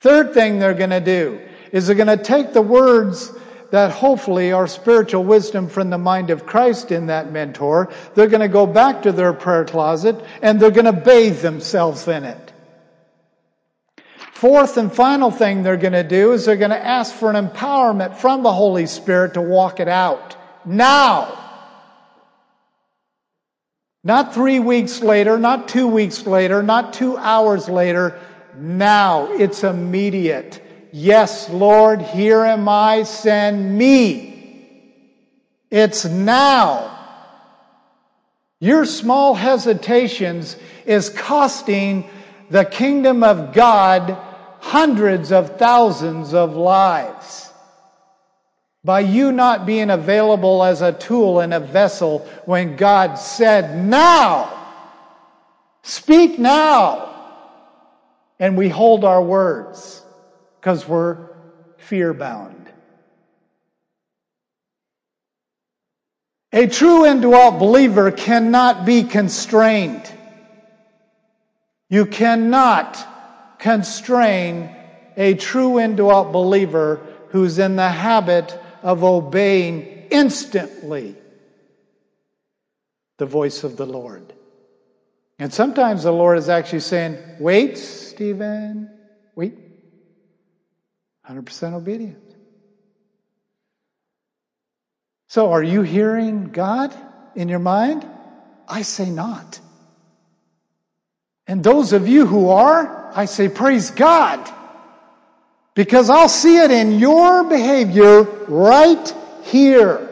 Third 0.00 0.32
thing 0.32 0.58
they're 0.58 0.74
going 0.74 0.90
to 0.90 1.00
do 1.00 1.40
is 1.72 1.86
they're 1.86 1.96
going 1.96 2.16
to 2.16 2.22
take 2.22 2.52
the 2.52 2.62
words 2.62 3.32
that 3.72 3.90
hopefully 3.90 4.52
are 4.52 4.68
spiritual 4.68 5.24
wisdom 5.24 5.66
from 5.66 5.88
the 5.88 5.98
mind 5.98 6.28
of 6.28 6.44
Christ 6.44 6.92
in 6.92 7.06
that 7.06 7.32
mentor. 7.32 7.90
They're 8.14 8.28
going 8.28 8.42
to 8.42 8.48
go 8.48 8.66
back 8.66 9.02
to 9.02 9.12
their 9.12 9.32
prayer 9.32 9.64
closet 9.64 10.22
and 10.42 10.60
they're 10.60 10.70
going 10.70 10.84
to 10.84 10.92
bathe 10.92 11.40
themselves 11.40 12.06
in 12.06 12.24
it. 12.24 12.52
Fourth 14.34 14.76
and 14.76 14.92
final 14.92 15.30
thing 15.30 15.62
they're 15.62 15.76
going 15.78 15.94
to 15.94 16.02
do 16.02 16.32
is 16.32 16.44
they're 16.44 16.56
going 16.56 16.70
to 16.70 16.86
ask 16.86 17.14
for 17.14 17.30
an 17.30 17.48
empowerment 17.48 18.16
from 18.16 18.42
the 18.42 18.52
Holy 18.52 18.86
Spirit 18.86 19.34
to 19.34 19.40
walk 19.40 19.80
it 19.80 19.88
out. 19.88 20.36
Now! 20.66 21.38
Not 24.04 24.34
three 24.34 24.58
weeks 24.58 25.00
later, 25.00 25.38
not 25.38 25.68
two 25.68 25.86
weeks 25.86 26.26
later, 26.26 26.62
not 26.62 26.92
two 26.92 27.16
hours 27.16 27.68
later. 27.68 28.20
Now. 28.58 29.32
It's 29.32 29.64
immediate. 29.64 30.61
Yes, 30.92 31.48
Lord, 31.48 32.02
here 32.02 32.44
am 32.44 32.68
I, 32.68 33.04
send 33.04 33.78
me. 33.78 34.68
It's 35.70 36.04
now. 36.04 36.90
Your 38.60 38.84
small 38.84 39.34
hesitations 39.34 40.54
is 40.84 41.08
costing 41.08 42.10
the 42.50 42.66
kingdom 42.66 43.24
of 43.24 43.54
God 43.54 44.18
hundreds 44.60 45.32
of 45.32 45.58
thousands 45.58 46.34
of 46.34 46.56
lives. 46.56 47.50
By 48.84 49.00
you 49.00 49.32
not 49.32 49.64
being 49.64 49.88
available 49.88 50.62
as 50.62 50.82
a 50.82 50.92
tool 50.92 51.40
and 51.40 51.54
a 51.54 51.60
vessel 51.60 52.18
when 52.44 52.76
God 52.76 53.14
said, 53.14 53.82
now, 53.82 54.52
speak 55.82 56.38
now. 56.38 57.08
And 58.38 58.58
we 58.58 58.68
hold 58.68 59.04
our 59.04 59.22
words 59.22 60.01
because 60.62 60.86
we're 60.86 61.18
fear 61.76 62.14
bound. 62.14 62.70
A 66.52 66.68
true 66.68 67.04
indwelt 67.04 67.58
believer 67.58 68.12
cannot 68.12 68.86
be 68.86 69.02
constrained. 69.02 70.08
You 71.88 72.06
cannot 72.06 72.96
constrain 73.58 74.72
a 75.16 75.34
true 75.34 75.80
indwelt 75.80 76.30
believer 76.30 77.00
who's 77.30 77.58
in 77.58 77.74
the 77.74 77.88
habit 77.88 78.56
of 78.84 79.02
obeying 79.02 80.06
instantly 80.12 81.16
the 83.18 83.26
voice 83.26 83.64
of 83.64 83.76
the 83.76 83.86
Lord. 83.86 84.32
And 85.40 85.52
sometimes 85.52 86.04
the 86.04 86.12
Lord 86.12 86.38
is 86.38 86.48
actually 86.48 86.80
saying, 86.80 87.18
Wait, 87.40 87.78
Stephen, 87.78 88.88
wait. 89.34 89.61
100% 91.28 91.74
obedient. 91.74 92.18
So, 95.28 95.52
are 95.52 95.62
you 95.62 95.82
hearing 95.82 96.46
God 96.46 96.94
in 97.34 97.48
your 97.48 97.58
mind? 97.58 98.06
I 98.68 98.82
say 98.82 99.10
not. 99.10 99.60
And 101.46 101.64
those 101.64 101.92
of 101.92 102.06
you 102.06 102.26
who 102.26 102.50
are, 102.50 103.10
I 103.14 103.24
say, 103.24 103.48
praise 103.48 103.90
God. 103.90 104.40
Because 105.74 106.10
I'll 106.10 106.28
see 106.28 106.58
it 106.58 106.70
in 106.70 106.98
your 106.98 107.44
behavior 107.44 108.22
right 108.48 109.14
here. 109.44 110.08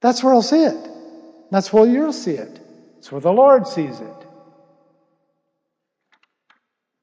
That's 0.00 0.22
where 0.22 0.34
I'll 0.34 0.42
see 0.42 0.64
it. 0.64 0.90
That's 1.50 1.72
where 1.72 1.86
you'll 1.86 2.12
see 2.12 2.32
it. 2.32 2.60
That's 2.96 3.10
where 3.10 3.20
the 3.20 3.32
Lord 3.32 3.66
sees 3.66 4.00
it. 4.00 4.25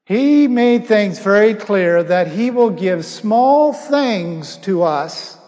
He 0.06 0.48
made 0.48 0.86
things 0.86 1.18
very 1.18 1.54
clear 1.54 2.02
that 2.02 2.26
He 2.26 2.50
will 2.50 2.70
give 2.70 3.04
small 3.06 3.72
things 3.72 4.58
to 4.58 4.82
us 4.82 5.38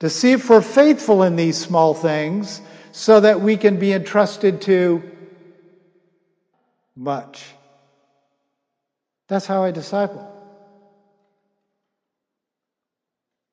to 0.00 0.10
see 0.10 0.32
if 0.32 0.48
we're 0.50 0.60
faithful 0.60 1.22
in 1.22 1.36
these 1.36 1.56
small 1.58 1.94
things 1.94 2.60
so 2.92 3.20
that 3.20 3.40
we 3.40 3.56
can 3.56 3.78
be 3.78 3.92
entrusted 3.92 4.60
to 4.62 5.02
much. 6.94 7.44
That's 9.28 9.46
how 9.46 9.64
I 9.64 9.70
disciple. 9.70 10.34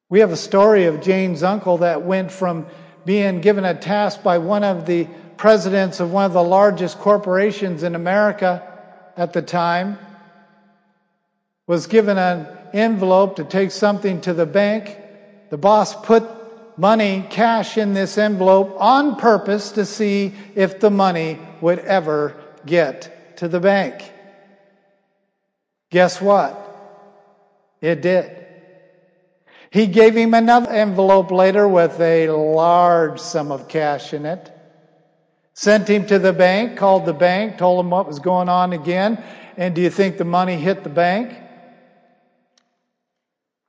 We 0.10 0.20
have 0.20 0.32
a 0.32 0.38
story 0.38 0.86
of 0.86 1.02
Jane's 1.02 1.42
uncle 1.42 1.80
that 1.80 2.04
went 2.04 2.32
from 2.32 2.68
being 3.06 3.42
given 3.42 3.66
a 3.66 3.74
task 3.74 4.24
by 4.24 4.40
one 4.40 4.64
of 4.64 4.86
the 4.86 5.08
presidents 5.38 6.00
of 6.00 6.12
one 6.12 6.25
of 6.25 6.34
the 6.34 6.44
largest 6.44 7.00
corporations 7.00 7.84
in 7.84 7.96
America 7.96 8.75
at 9.17 9.34
the 9.34 9.41
time 9.41 9.98
was 11.67 11.88
given 11.88 12.17
an 12.17 12.48
envelope 12.74 13.38
to 13.38 13.43
take 13.43 13.72
something 13.72 14.22
to 14.22 14.34
the 14.34 14.45
bank. 14.45 14.98
The 15.50 15.57
boss 15.57 15.95
put 15.95 16.24
money, 16.77 17.25
cash 17.29 17.77
in 17.77 17.93
this 17.93 18.17
envelope 18.17 18.75
on 18.79 19.15
purpose 19.15 19.72
to 19.74 19.86
see 19.86 20.34
if 20.55 20.79
the 20.79 20.91
money 20.91 21.39
would 21.62 21.79
ever 21.79 22.36
get 22.65 23.38
to 23.38 23.48
the 23.48 23.60
bank. 23.60 24.12
Guess 25.89 26.22
what? 26.22 26.62
It 27.81 28.01
did. 28.01 28.45
He 29.72 29.88
gave 29.88 30.15
him 30.15 30.34
another 30.34 30.69
envelope 30.72 31.31
later 31.31 31.67
with 31.67 32.00
a 32.00 32.29
large 32.29 33.19
sum 33.19 33.51
of 33.51 33.67
cash 33.67 34.13
in 34.13 34.25
it. 34.25 34.55
Sent 35.56 35.88
him 35.88 36.06
to 36.08 36.20
the 36.20 36.34
bank, 36.34 36.78
called 36.78 37.06
the 37.06 37.14
bank, 37.14 37.58
told 37.58 37.80
him 37.80 37.90
what 37.90 38.06
was 38.08 38.20
going 38.20 38.50
on 38.50 38.74
again. 38.74 39.24
And 39.56 39.74
do 39.74 39.82
you 39.82 39.90
think 39.90 40.18
the 40.18 40.26
money 40.26 40.58
hit 40.58 40.84
the 40.84 40.90
bank? 40.90 41.34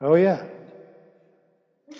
Oh, 0.01 0.17
yeah. 0.17 0.43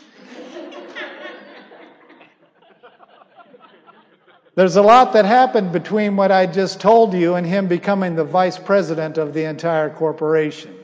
There's 4.57 4.75
a 4.75 4.83
lot 4.83 5.13
that 5.13 5.25
happened 5.25 5.71
between 5.71 6.17
what 6.17 6.33
I 6.33 6.47
just 6.47 6.81
told 6.81 7.15
you 7.15 7.37
and 7.37 7.47
him 7.47 7.69
becoming 7.69 8.17
the 8.17 8.25
vice 8.25 8.59
president 8.59 9.19
of 9.19 9.35
the 9.35 9.45
entire 9.45 9.89
corporation. 9.89 10.75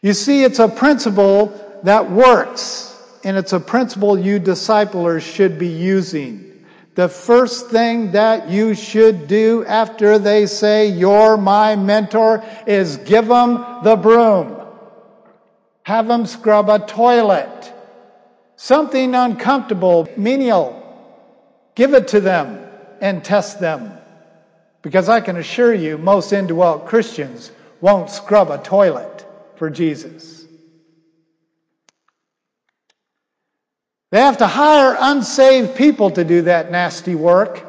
You 0.00 0.12
see, 0.12 0.44
it's 0.44 0.60
a 0.60 0.68
principle 0.68 1.80
that 1.82 2.08
works 2.08 2.89
and 3.24 3.36
it's 3.36 3.52
a 3.52 3.60
principle 3.60 4.18
you 4.18 4.38
disciplers 4.38 5.22
should 5.22 5.58
be 5.58 5.68
using. 5.68 6.64
The 6.94 7.08
first 7.08 7.68
thing 7.68 8.12
that 8.12 8.48
you 8.48 8.74
should 8.74 9.28
do 9.28 9.64
after 9.66 10.18
they 10.18 10.46
say, 10.46 10.88
You're 10.88 11.36
my 11.36 11.76
mentor, 11.76 12.44
is 12.66 12.96
give 12.98 13.26
them 13.28 13.64
the 13.84 13.96
broom. 13.96 14.56
Have 15.84 16.08
them 16.08 16.26
scrub 16.26 16.68
a 16.68 16.78
toilet. 16.78 17.72
Something 18.56 19.14
uncomfortable, 19.14 20.08
menial. 20.16 20.76
Give 21.74 21.94
it 21.94 22.08
to 22.08 22.20
them 22.20 22.66
and 23.00 23.24
test 23.24 23.60
them. 23.60 23.96
Because 24.82 25.08
I 25.08 25.20
can 25.20 25.36
assure 25.36 25.74
you, 25.74 25.96
most 25.98 26.32
indwelt 26.32 26.86
Christians 26.86 27.52
won't 27.80 28.10
scrub 28.10 28.50
a 28.50 28.58
toilet 28.58 29.26
for 29.56 29.70
Jesus. 29.70 30.39
They 34.10 34.20
have 34.20 34.38
to 34.38 34.46
hire 34.46 34.96
unsaved 34.98 35.76
people 35.76 36.10
to 36.12 36.24
do 36.24 36.42
that 36.42 36.70
nasty 36.70 37.14
work. 37.14 37.64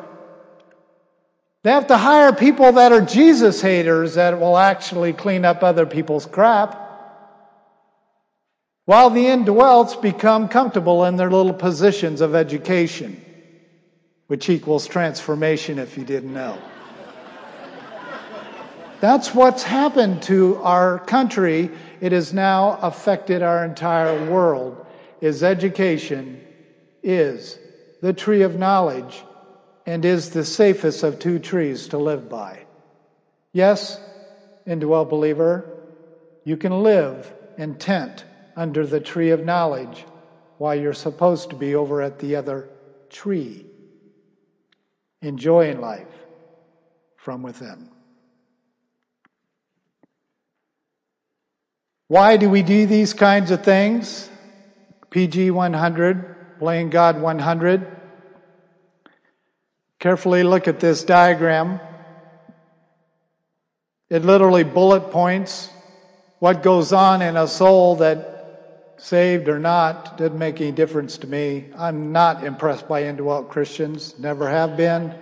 They 1.63 1.69
have 1.69 1.87
to 1.87 1.97
hire 1.97 2.33
people 2.33 2.71
that 2.73 2.91
are 2.91 3.01
Jesus 3.01 3.61
haters 3.61 4.15
that 4.15 4.39
will 4.39 4.57
actually 4.57 5.13
clean 5.13 5.45
up 5.45 5.61
other 5.61 5.85
people's 5.85 6.25
crap. 6.25 6.79
While 8.85 9.11
the 9.11 9.25
indwelts 9.25 10.01
become 10.01 10.47
comfortable 10.47 11.05
in 11.05 11.15
their 11.15 11.29
little 11.29 11.53
positions 11.53 12.19
of 12.21 12.33
education, 12.33 13.23
which 14.25 14.49
equals 14.49 14.87
transformation 14.87 15.77
if 15.77 15.95
you 15.95 16.03
didn't 16.03 16.33
know. 16.33 16.57
That's 18.99 19.35
what's 19.35 19.61
happened 19.61 20.23
to 20.23 20.57
our 20.63 20.97
country. 20.99 21.69
It 22.01 22.11
has 22.11 22.33
now 22.33 22.79
affected 22.81 23.43
our 23.43 23.63
entire 23.63 24.29
world 24.29 24.85
is 25.21 25.43
education, 25.43 26.41
is 27.03 27.59
the 28.01 28.13
tree 28.13 28.43
of 28.43 28.57
knowledge, 28.57 29.25
and 29.85 30.05
is 30.05 30.29
the 30.31 30.45
safest 30.45 31.03
of 31.03 31.19
two 31.19 31.39
trees 31.39 31.87
to 31.89 31.97
live 31.97 32.29
by. 32.29 32.59
Yes, 33.53 34.01
indwell 34.67 35.09
believer, 35.09 35.65
you 36.45 36.57
can 36.57 36.83
live 36.83 37.33
intent 37.57 38.25
under 38.55 38.85
the 38.85 39.01
tree 39.01 39.31
of 39.31 39.43
knowledge 39.45 40.05
while 40.57 40.75
you're 40.75 40.93
supposed 40.93 41.51
to 41.51 41.55
be 41.55 41.75
over 41.75 42.01
at 42.01 42.19
the 42.19 42.35
other 42.35 42.69
tree. 43.09 43.65
enjoying 45.21 45.81
life 45.81 46.27
from 47.17 47.43
within. 47.43 47.89
Why 52.09 52.37
do 52.37 52.49
we 52.49 52.63
do 52.63 52.87
these 52.87 53.13
kinds 53.13 53.51
of 53.51 53.63
things? 53.63 54.30
PG 55.11 55.51
100, 55.51 56.57
playing 56.57 56.89
God 56.89 57.21
100. 57.21 57.85
Carefully 59.99 60.43
look 60.43 60.67
at 60.67 60.79
this 60.79 61.03
diagram. 61.03 61.79
It 64.09 64.25
literally 64.25 64.63
bullet 64.63 65.11
points 65.11 65.69
what 66.39 66.63
goes 66.63 66.91
on 66.91 67.21
in 67.21 67.37
a 67.37 67.47
soul 67.47 67.97
that 67.97 68.31
saved 68.97 69.47
or 69.47 69.59
not 69.59 70.17
doesn't 70.17 70.39
make 70.39 70.59
any 70.61 70.71
difference 70.71 71.17
to 71.19 71.27
me. 71.27 71.65
I'm 71.77 72.11
not 72.11 72.43
impressed 72.43 72.87
by 72.87 73.03
indwelt 73.03 73.49
Christians, 73.49 74.15
never 74.17 74.49
have 74.49 74.75
been, 74.75 75.13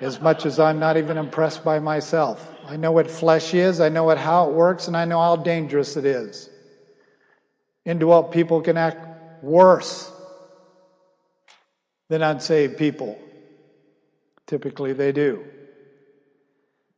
as 0.00 0.20
much 0.20 0.44
as 0.44 0.60
I'm 0.60 0.78
not 0.78 0.96
even 0.96 1.16
impressed 1.16 1.64
by 1.64 1.78
myself. 1.78 2.54
I 2.66 2.76
know 2.76 2.92
what 2.92 3.10
flesh 3.10 3.54
is, 3.54 3.80
I 3.80 3.88
know 3.88 4.04
what, 4.04 4.18
how 4.18 4.48
it 4.48 4.54
works, 4.54 4.88
and 4.88 4.96
I 4.96 5.04
know 5.04 5.20
how 5.20 5.36
dangerous 5.36 5.96
it 5.96 6.04
is. 6.04 6.50
Indwelt 7.86 8.32
people 8.32 8.60
can 8.62 8.76
act 8.76 8.98
worse 9.42 10.12
than 12.08 12.20
unsaved 12.20 12.76
people. 12.76 13.16
Typically, 14.46 14.92
they 14.92 15.12
do. 15.12 15.44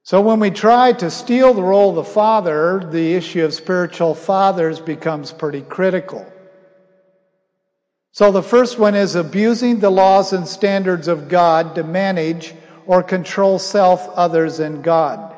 So 0.02 0.22
when 0.22 0.40
we 0.40 0.50
try 0.50 0.92
to 0.92 1.10
steal 1.10 1.52
the 1.52 1.62
role 1.62 1.90
of 1.90 1.96
the 1.96 2.04
father, 2.04 2.80
the 2.90 3.14
issue 3.14 3.44
of 3.44 3.52
spiritual 3.52 4.14
fathers 4.14 4.80
becomes 4.80 5.32
pretty 5.32 5.60
critical. 5.60 6.26
So 8.12 8.32
the 8.32 8.42
first 8.42 8.78
one 8.78 8.94
is 8.94 9.14
abusing 9.14 9.80
the 9.80 9.90
laws 9.90 10.32
and 10.32 10.48
standards 10.48 11.08
of 11.08 11.28
God 11.28 11.74
to 11.74 11.84
manage 11.84 12.54
or 12.86 13.02
control 13.02 13.58
self, 13.58 14.08
others, 14.16 14.60
and 14.60 14.82
God. 14.82 15.36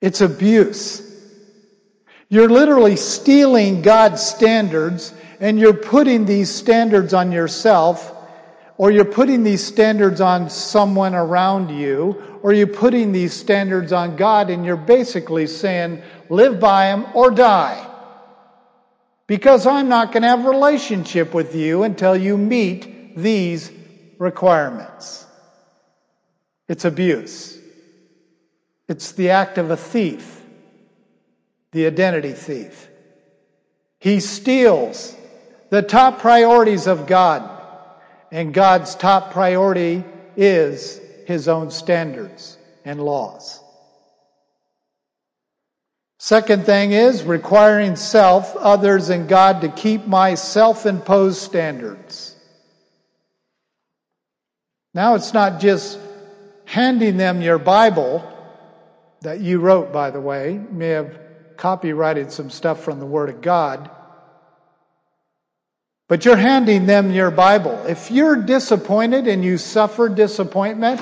It's 0.00 0.20
abuse. 0.20 1.05
You're 2.28 2.48
literally 2.48 2.96
stealing 2.96 3.82
God's 3.82 4.22
standards 4.22 5.14
and 5.40 5.58
you're 5.58 5.74
putting 5.74 6.24
these 6.24 6.52
standards 6.52 7.14
on 7.14 7.32
yourself 7.32 8.16
or 8.78 8.90
you're 8.90 9.04
putting 9.04 9.42
these 9.42 9.64
standards 9.64 10.20
on 10.20 10.50
someone 10.50 11.14
around 11.14 11.70
you, 11.70 12.22
or 12.42 12.52
you're 12.52 12.66
putting 12.66 13.10
these 13.10 13.32
standards 13.32 13.92
on 13.92 14.16
God, 14.16 14.50
and 14.50 14.66
you're 14.66 14.76
basically 14.76 15.46
saying, 15.46 16.02
live 16.28 16.60
by 16.60 16.88
them 16.88 17.06
or 17.14 17.30
die. 17.30 17.90
Because 19.26 19.66
I'm 19.66 19.88
not 19.88 20.12
going 20.12 20.22
to 20.22 20.28
have 20.28 20.44
a 20.44 20.50
relationship 20.50 21.32
with 21.32 21.54
you 21.54 21.82
until 21.84 22.14
you 22.14 22.36
meet 22.36 23.16
these 23.16 23.72
requirements. 24.18 25.26
It's 26.68 26.84
abuse. 26.84 27.58
It's 28.88 29.12
the 29.12 29.30
act 29.30 29.58
of 29.58 29.70
a 29.70 29.76
thief, 29.76 30.35
the 31.76 31.86
identity 31.86 32.32
thief. 32.32 32.88
He 33.98 34.20
steals 34.20 35.14
the 35.68 35.82
top 35.82 36.20
priorities 36.20 36.86
of 36.86 37.06
God 37.06 37.50
and 38.32 38.54
God's 38.54 38.94
top 38.94 39.30
priority 39.30 40.02
is 40.38 40.98
his 41.26 41.48
own 41.48 41.70
standards 41.70 42.56
and 42.86 42.98
laws. 42.98 43.60
Second 46.18 46.64
thing 46.64 46.92
is 46.92 47.24
requiring 47.24 47.96
self, 47.96 48.56
others, 48.56 49.10
and 49.10 49.28
God 49.28 49.60
to 49.60 49.68
keep 49.68 50.06
my 50.06 50.34
self 50.34 50.86
imposed 50.86 51.42
standards. 51.42 52.34
Now 54.94 55.14
it's 55.14 55.34
not 55.34 55.60
just 55.60 55.98
handing 56.64 57.18
them 57.18 57.42
your 57.42 57.58
Bible 57.58 58.24
that 59.20 59.40
you 59.40 59.60
wrote, 59.60 59.92
by 59.92 60.10
the 60.10 60.22
way. 60.22 60.54
You 60.54 60.68
may 60.70 60.88
have 60.88 61.25
copyrighted 61.56 62.32
some 62.32 62.50
stuff 62.50 62.82
from 62.82 63.00
the 63.00 63.06
Word 63.06 63.28
of 63.28 63.40
God. 63.40 63.90
But 66.08 66.24
you're 66.24 66.36
handing 66.36 66.86
them 66.86 67.10
your 67.10 67.30
Bible. 67.30 67.86
If 67.86 68.10
you're 68.10 68.36
disappointed 68.36 69.26
and 69.26 69.44
you 69.44 69.58
suffer 69.58 70.08
disappointment, 70.08 71.00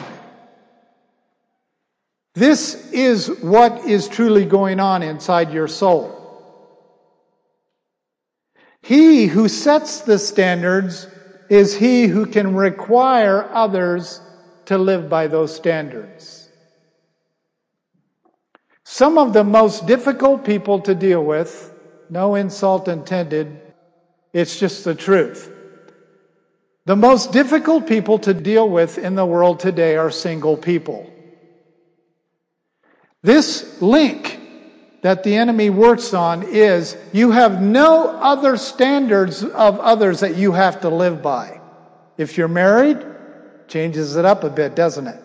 this 2.34 2.90
is 2.90 3.28
what 3.42 3.84
is 3.84 4.08
truly 4.08 4.44
going 4.44 4.80
on 4.80 5.02
inside 5.02 5.52
your 5.52 5.68
soul. 5.68 6.20
He 8.82 9.26
who 9.26 9.48
sets 9.48 10.00
the 10.00 10.18
standards 10.18 11.06
is 11.48 11.76
he 11.76 12.06
who 12.06 12.26
can 12.26 12.54
require 12.54 13.48
others 13.52 14.20
to 14.66 14.78
live 14.78 15.08
by 15.08 15.26
those 15.26 15.54
standards. 15.54 16.43
Some 18.85 19.18
of 19.18 19.33
the 19.33 19.44
most 19.44 19.87
difficult 19.87 20.44
people 20.44 20.81
to 20.83 20.94
deal 20.94 21.25
with, 21.25 21.73
no 22.11 22.35
insult 22.35 22.87
intended, 22.88 23.61
it's 24.33 24.59
just 24.59 24.85
the 24.85 24.94
truth. 24.94 25.51
The 26.85 26.97
most 26.97 27.33
difficult 27.33 27.87
people 27.87 28.18
to 28.20 28.35
deal 28.35 28.68
with 28.68 28.99
in 28.99 29.14
the 29.14 29.25
world 29.25 29.59
today 29.59 29.97
are 29.97 30.11
single 30.11 30.57
people. 30.57 31.11
This 33.23 33.81
link 33.81 34.38
that 35.01 35.25
the 35.25 35.35
enemy 35.35 35.70
works 35.70 36.12
on 36.12 36.42
is 36.42 36.94
you 37.12 37.31
have 37.31 37.62
no 37.62 38.09
other 38.09 38.59
standards 38.59 39.42
of 39.42 39.79
others 39.81 40.20
that 40.20 40.37
you 40.37 40.53
have 40.53 40.83
to 40.83 40.90
live 40.90 41.23
by. 41.23 41.61
If 42.18 42.37
you're 42.37 42.49
married, 42.49 42.99
changes 43.66 44.16
it 44.16 44.27
up 44.27 44.44
a 44.44 44.51
bit, 44.51 44.77
doesn't 44.77 45.07
it? 45.07 45.23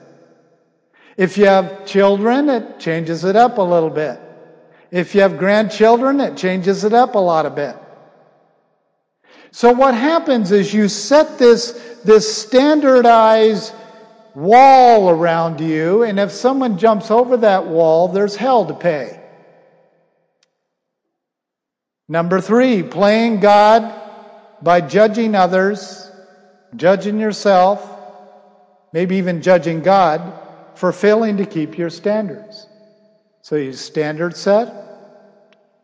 If 1.20 1.38
you 1.38 1.48
have 1.48 1.86
children, 1.86 2.48
it 2.50 2.80
changes 2.80 3.26
it 3.26 3.36
up 3.36 3.58
a 3.58 3.62
little 3.62 3.90
bit. 3.90 4.22
If 4.90 5.14
you 5.14 5.20
have 5.20 5.38
grandchildren, 5.38 6.22
it 6.22 6.38
changes 6.38 6.86
it 6.86 6.94
up 6.94 7.16
a 7.16 7.20
lot 7.20 7.46
a 7.46 7.50
bit. 7.50 7.76
So 9.52 9.74
what 9.74 9.96
happens 9.96 10.54
is 10.54 10.74
you 10.74 10.88
set 10.88 11.38
this, 11.38 11.74
this 12.06 12.42
standardized 12.42 13.74
wall 14.34 15.10
around 15.10 15.60
you, 15.60 16.04
and 16.04 16.22
if 16.22 16.32
someone 16.32 16.78
jumps 16.78 17.12
over 17.12 17.36
that 17.36 17.68
wall, 17.68 18.08
there's 18.08 18.38
hell 18.38 18.66
to 18.68 18.74
pay. 18.74 19.22
Number 22.08 22.40
three, 22.40 22.82
playing 22.82 23.42
God 23.42 23.94
by 24.62 24.80
judging 24.80 25.36
others, 25.36 26.10
judging 26.78 27.20
yourself, 27.20 27.86
maybe 28.94 29.18
even 29.18 29.42
judging 29.42 29.82
God 29.82 30.39
for 30.80 30.94
failing 30.94 31.36
to 31.36 31.46
keep 31.46 31.78
your 31.78 31.90
standards. 31.90 32.66
So 33.42 33.58
you 33.58 33.74
standard 33.74 34.34
set, 34.38 34.74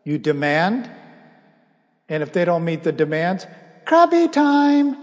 you 0.04 0.16
demand, 0.16 0.90
and 2.08 2.22
if 2.22 2.32
they 2.32 2.46
don't 2.46 2.64
meet 2.64 2.82
the 2.82 2.92
demands, 2.92 3.46
crabby 3.84 4.26
time. 4.26 4.96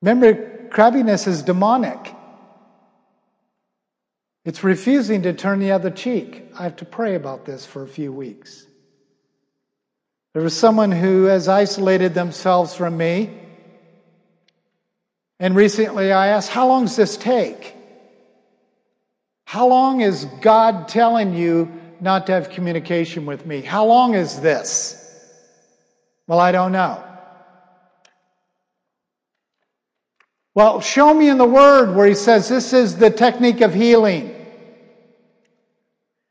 Remember, 0.00 0.68
crabbiness 0.70 1.26
is 1.26 1.42
demonic. 1.42 2.14
It's 4.46 4.64
refusing 4.64 5.20
to 5.24 5.34
turn 5.34 5.58
the 5.58 5.72
other 5.72 5.90
cheek. 5.90 6.50
I 6.58 6.62
have 6.62 6.76
to 6.76 6.86
pray 6.86 7.16
about 7.16 7.44
this 7.44 7.66
for 7.66 7.82
a 7.82 7.88
few 7.88 8.14
weeks. 8.14 8.66
There 10.32 10.42
was 10.42 10.56
someone 10.56 10.90
who 10.90 11.24
has 11.24 11.48
isolated 11.48 12.14
themselves 12.14 12.74
from 12.74 12.96
me. 12.96 13.28
And 15.40 15.56
recently 15.56 16.12
I 16.12 16.28
asked, 16.28 16.50
How 16.50 16.68
long 16.68 16.84
does 16.84 16.96
this 16.96 17.16
take? 17.16 17.74
How 19.46 19.66
long 19.66 20.02
is 20.02 20.26
God 20.42 20.86
telling 20.86 21.34
you 21.34 21.72
not 21.98 22.26
to 22.26 22.32
have 22.32 22.50
communication 22.50 23.26
with 23.26 23.44
me? 23.46 23.62
How 23.62 23.86
long 23.86 24.14
is 24.14 24.40
this? 24.40 24.96
Well, 26.28 26.38
I 26.38 26.52
don't 26.52 26.70
know. 26.70 27.02
Well, 30.54 30.80
show 30.80 31.12
me 31.14 31.28
in 31.28 31.38
the 31.38 31.46
Word 31.46 31.96
where 31.96 32.06
he 32.06 32.14
says 32.14 32.48
this 32.48 32.72
is 32.72 32.96
the 32.96 33.10
technique 33.10 33.62
of 33.62 33.72
healing. 33.72 34.36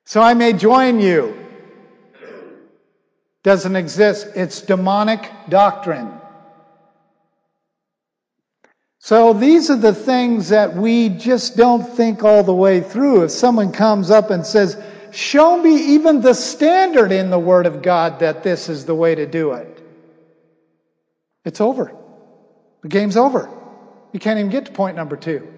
So 0.06 0.22
I 0.22 0.34
may 0.36 0.54
join 0.54 1.00
you. 1.00 1.36
Doesn't 3.43 3.76
exist. 3.76 4.28
It's 4.36 4.62
demonic 4.62 5.30
doctrine. 5.50 6.19
So 9.00 9.34
these 9.34 9.70
are 9.70 9.78
the 9.78 9.94
things 9.94 10.50
that 10.50 10.76
we 10.76 11.10
just 11.10 11.56
don't 11.56 11.84
think 11.84 12.24
all 12.24 12.44
the 12.44 12.54
way 12.54 12.82
through. 12.82 13.24
If 13.24 13.32
someone 13.32 13.72
comes 13.72 14.12
up 14.12 14.30
and 14.30 14.46
says, 14.46 14.78
Show 15.12 15.58
me 15.58 15.96
even 15.96 16.22
the 16.22 16.34
standard 16.34 17.12
in 17.12 17.30
the 17.30 17.40
Word 17.40 17.66
of 17.66 17.82
God 17.82 18.20
that 18.20 18.44
this 18.44 18.70
is 18.70 18.86
the 18.86 18.96
way 18.96 19.16
to 19.16 19.26
do 19.26 19.54
it. 19.54 19.82
It's 21.46 21.62
over. 21.62 21.96
The 22.82 22.90
game's 22.90 23.18
over. 23.18 23.50
You 24.14 24.20
can't 24.20 24.40
even 24.40 24.52
get 24.52 24.66
to 24.66 24.72
point 24.72 24.96
number 24.96 25.16
two. 25.16 25.52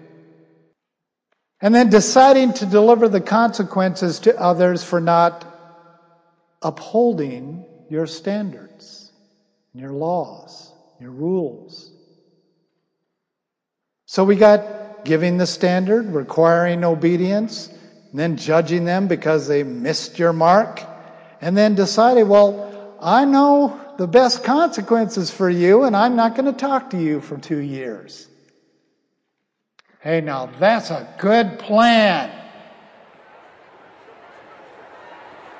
And 1.60 1.74
then 1.74 1.90
deciding 1.90 2.54
to 2.54 2.66
deliver 2.66 3.08
the 3.08 3.20
consequences 3.20 4.20
to 4.20 4.38
others 4.40 4.82
for 4.82 5.00
not 5.00 5.46
upholding 6.60 7.64
your 7.88 8.06
standards, 8.06 9.12
your 9.74 9.92
laws, 9.92 10.72
your 10.98 11.10
rules. 11.10 11.91
So 14.12 14.24
we 14.24 14.36
got 14.36 15.06
giving 15.06 15.38
the 15.38 15.46
standard, 15.46 16.12
requiring 16.12 16.84
obedience, 16.84 17.70
then 18.12 18.36
judging 18.36 18.84
them 18.84 19.08
because 19.08 19.48
they 19.48 19.62
missed 19.62 20.18
your 20.18 20.34
mark, 20.34 20.82
and 21.40 21.56
then 21.56 21.74
deciding, 21.74 22.28
well, 22.28 22.94
I 23.00 23.24
know 23.24 23.80
the 23.96 24.06
best 24.06 24.44
consequences 24.44 25.30
for 25.30 25.48
you, 25.48 25.84
and 25.84 25.96
I'm 25.96 26.14
not 26.14 26.34
going 26.34 26.44
to 26.44 26.52
talk 26.52 26.90
to 26.90 27.00
you 27.00 27.22
for 27.22 27.38
two 27.38 27.60
years. 27.60 28.28
Hey, 30.00 30.20
now 30.20 30.50
that's 30.60 30.90
a 30.90 31.08
good 31.18 31.58
plan. 31.58 32.30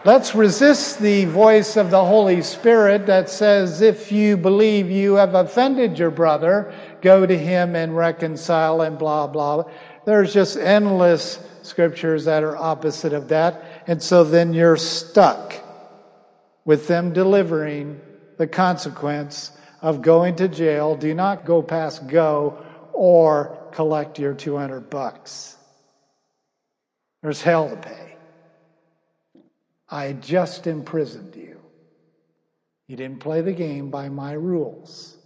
Let's 0.05 0.35
resist 0.35 0.99
the 0.99 1.27
voice 1.27 1.77
of 1.77 1.91
the 1.91 2.05
Holy 2.05 2.43
Spirit 2.43 3.07
that 3.07 3.31
says, 3.31 3.81
if 3.81 4.13
you 4.13 4.37
believe 4.37 4.91
you 4.91 5.15
have 5.15 5.35
offended 5.35 5.99
your 5.99 6.11
brother, 6.11 6.75
go 7.03 7.27
to 7.27 7.37
him 7.37 7.77
and 7.77 7.97
reconcile 7.97 8.81
and 8.81 8.99
blah, 8.99 9.27
blah. 9.27 9.65
There's 10.07 10.33
just 10.33 10.57
endless 10.57 11.39
scriptures 11.63 12.25
that 12.25 12.43
are 12.43 12.57
opposite 12.57 13.13
of 13.13 13.29
that. 13.29 13.85
And 13.87 14.03
so 14.03 14.25
then 14.25 14.55
you're 14.55 14.77
stuck 14.77 15.55
with 16.65 16.87
them 16.87 17.13
delivering 17.13 18.01
the 18.39 18.47
consequence 18.47 19.53
of 19.81 20.01
going 20.01 20.37
to 20.37 20.49
jail. 20.49 20.97
Do 20.97 21.13
not 21.13 21.45
go 21.45 21.63
past 21.63 22.07
go 22.07 22.65
or 22.93 23.69
collect 23.73 24.19
your 24.19 24.35
200 24.35 24.89
bucks. 24.89 25.57
There's 27.23 27.43
hell 27.43 27.69
to 27.69 27.77
pay. 27.77 28.17
I 29.89 30.13
just 30.15 30.67
imprisoned 30.67 31.37
you. 31.37 31.61
You 32.89 32.97
didn't 32.97 33.21
play 33.21 33.41
the 33.41 33.53
game 33.53 33.91
by 33.91 34.09
my 34.09 34.33
rules. 34.33 35.17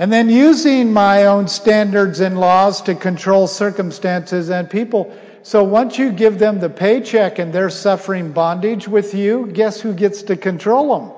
And 0.00 0.10
then 0.10 0.30
using 0.30 0.94
my 0.94 1.26
own 1.26 1.46
standards 1.46 2.20
and 2.20 2.40
laws 2.40 2.80
to 2.82 2.94
control 2.94 3.46
circumstances 3.46 4.48
and 4.48 4.68
people. 4.70 5.12
So 5.42 5.62
once 5.62 5.98
you 5.98 6.10
give 6.10 6.38
them 6.38 6.58
the 6.58 6.70
paycheck 6.70 7.38
and 7.38 7.52
they're 7.52 7.68
suffering 7.68 8.32
bondage 8.32 8.88
with 8.88 9.12
you, 9.12 9.46
guess 9.52 9.82
who 9.82 9.92
gets 9.92 10.22
to 10.22 10.38
control 10.38 10.98
them? 10.98 11.12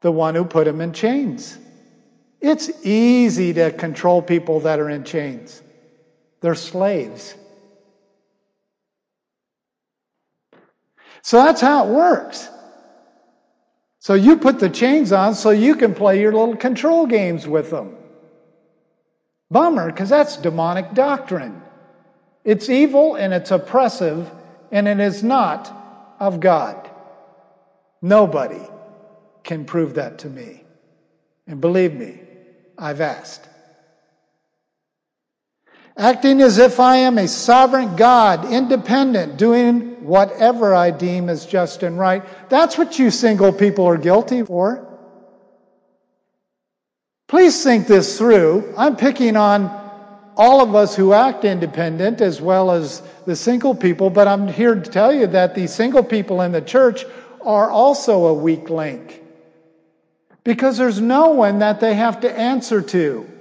The 0.00 0.10
one 0.10 0.34
who 0.34 0.46
put 0.46 0.64
them 0.64 0.80
in 0.80 0.94
chains. 0.94 1.58
It's 2.40 2.70
easy 2.86 3.52
to 3.52 3.70
control 3.70 4.22
people 4.22 4.60
that 4.60 4.80
are 4.80 4.88
in 4.88 5.04
chains. 5.04 5.60
They're 6.40 6.54
slaves. 6.54 7.36
So 11.20 11.36
that's 11.36 11.60
how 11.60 11.84
it 11.86 11.90
works. 11.90 12.48
So 14.02 14.14
you 14.14 14.36
put 14.36 14.58
the 14.58 14.68
chains 14.68 15.12
on 15.12 15.36
so 15.36 15.50
you 15.50 15.76
can 15.76 15.94
play 15.94 16.20
your 16.20 16.32
little 16.32 16.56
control 16.56 17.06
games 17.06 17.46
with 17.46 17.70
them. 17.70 17.96
Bummer, 19.48 19.92
because 19.92 20.08
that's 20.08 20.36
demonic 20.38 20.92
doctrine. 20.92 21.62
It's 22.44 22.68
evil 22.68 23.14
and 23.14 23.32
it's 23.32 23.52
oppressive 23.52 24.28
and 24.72 24.88
it 24.88 24.98
is 24.98 25.22
not 25.22 26.16
of 26.18 26.40
God. 26.40 26.90
Nobody 28.02 28.66
can 29.44 29.64
prove 29.64 29.94
that 29.94 30.18
to 30.18 30.28
me. 30.28 30.64
And 31.46 31.60
believe 31.60 31.94
me, 31.94 32.22
I've 32.76 33.00
asked. 33.00 33.48
Acting 35.96 36.40
as 36.40 36.58
if 36.58 36.80
I 36.80 36.96
am 36.98 37.18
a 37.18 37.28
sovereign 37.28 37.96
God, 37.96 38.50
independent, 38.50 39.36
doing 39.36 40.02
whatever 40.04 40.74
I 40.74 40.90
deem 40.90 41.28
as 41.28 41.44
just 41.44 41.82
and 41.82 41.98
right. 41.98 42.22
That's 42.48 42.78
what 42.78 42.98
you 42.98 43.10
single 43.10 43.52
people 43.52 43.86
are 43.86 43.98
guilty 43.98 44.42
for. 44.42 44.88
Please 47.28 47.62
think 47.62 47.86
this 47.86 48.18
through. 48.18 48.74
I'm 48.76 48.96
picking 48.96 49.36
on 49.36 49.80
all 50.36 50.62
of 50.62 50.74
us 50.74 50.96
who 50.96 51.12
act 51.12 51.44
independent 51.44 52.20
as 52.20 52.40
well 52.40 52.70
as 52.70 53.02
the 53.26 53.36
single 53.36 53.74
people, 53.74 54.10
but 54.10 54.26
I'm 54.26 54.48
here 54.48 54.74
to 54.74 54.90
tell 54.90 55.12
you 55.12 55.26
that 55.28 55.54
the 55.54 55.66
single 55.66 56.02
people 56.02 56.40
in 56.40 56.52
the 56.52 56.62
church 56.62 57.04
are 57.42 57.70
also 57.70 58.26
a 58.26 58.34
weak 58.34 58.70
link. 58.70 59.22
Because 60.44 60.76
there's 60.76 61.00
no 61.00 61.30
one 61.30 61.60
that 61.60 61.80
they 61.80 61.94
have 61.94 62.20
to 62.20 62.32
answer 62.32 62.82
to. 62.82 63.31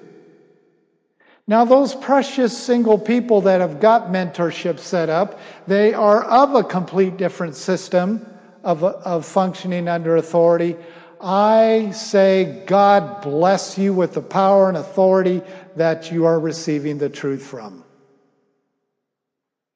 Now, 1.47 1.65
those 1.65 1.95
precious 1.95 2.57
single 2.57 2.97
people 2.97 3.41
that 3.41 3.61
have 3.61 3.79
got 3.79 4.07
mentorship 4.07 4.79
set 4.79 5.09
up, 5.09 5.39
they 5.67 5.93
are 5.93 6.23
of 6.23 6.55
a 6.55 6.63
complete 6.63 7.17
different 7.17 7.55
system 7.55 8.25
of, 8.63 8.83
of 8.83 9.25
functioning 9.25 9.87
under 9.87 10.17
authority. 10.17 10.75
I 11.19 11.91
say, 11.91 12.63
God 12.67 13.21
bless 13.21 13.77
you 13.77 13.93
with 13.93 14.13
the 14.13 14.21
power 14.21 14.69
and 14.69 14.77
authority 14.77 15.41
that 15.75 16.11
you 16.11 16.25
are 16.25 16.39
receiving 16.39 16.97
the 16.97 17.09
truth 17.09 17.45
from. 17.45 17.83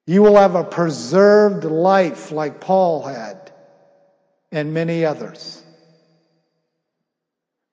You 0.08 0.22
will 0.22 0.38
have 0.38 0.56
a 0.56 0.64
preserved 0.64 1.64
life 1.64 2.32
like 2.32 2.62
Paul 2.62 3.04
had 3.04 3.52
and 4.52 4.74
many 4.74 5.04
others. 5.04 5.65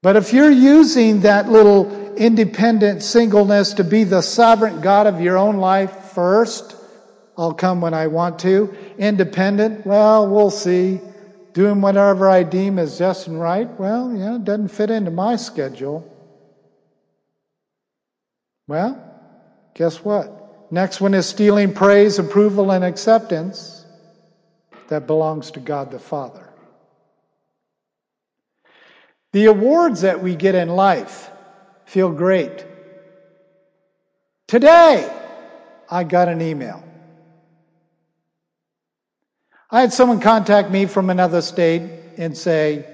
But 0.02 0.16
if 0.16 0.32
you're 0.32 0.50
using 0.50 1.20
that 1.20 1.48
little 1.48 2.02
independent 2.16 3.02
singleness 3.02 3.74
to 3.74 3.84
be 3.84 4.04
the 4.04 4.22
sovereign 4.22 4.80
God 4.80 5.06
of 5.06 5.20
your 5.20 5.36
own 5.38 5.56
life 5.56 5.92
first. 6.14 6.76
I'll 7.36 7.54
come 7.54 7.80
when 7.80 7.94
I 7.94 8.06
want 8.08 8.38
to. 8.40 8.74
Independent, 8.98 9.86
well, 9.86 10.28
we'll 10.28 10.50
see. 10.50 11.00
Doing 11.54 11.80
whatever 11.80 12.28
I 12.28 12.44
deem 12.44 12.78
as 12.78 12.98
just 12.98 13.26
and 13.26 13.38
right, 13.38 13.68
well, 13.78 14.14
yeah, 14.14 14.36
it 14.36 14.44
doesn't 14.44 14.68
fit 14.68 14.90
into 14.90 15.10
my 15.10 15.36
schedule. 15.36 16.06
Well, 18.68 18.98
guess 19.74 19.98
what? 19.98 20.70
Next 20.70 21.00
one 21.00 21.12
is 21.12 21.26
stealing 21.26 21.72
praise, 21.72 22.18
approval, 22.18 22.70
and 22.70 22.82
acceptance 22.84 23.84
that 24.88 25.06
belongs 25.06 25.50
to 25.52 25.60
God 25.60 25.90
the 25.90 25.98
Father. 25.98 26.41
The 29.32 29.46
awards 29.46 30.02
that 30.02 30.22
we 30.22 30.36
get 30.36 30.54
in 30.54 30.68
life 30.68 31.30
feel 31.86 32.10
great. 32.10 32.66
Today, 34.46 35.10
I 35.90 36.04
got 36.04 36.28
an 36.28 36.42
email. 36.42 36.84
I 39.70 39.80
had 39.80 39.92
someone 39.92 40.20
contact 40.20 40.70
me 40.70 40.84
from 40.84 41.08
another 41.08 41.40
state 41.40 41.90
and 42.18 42.36
say, 42.36 42.84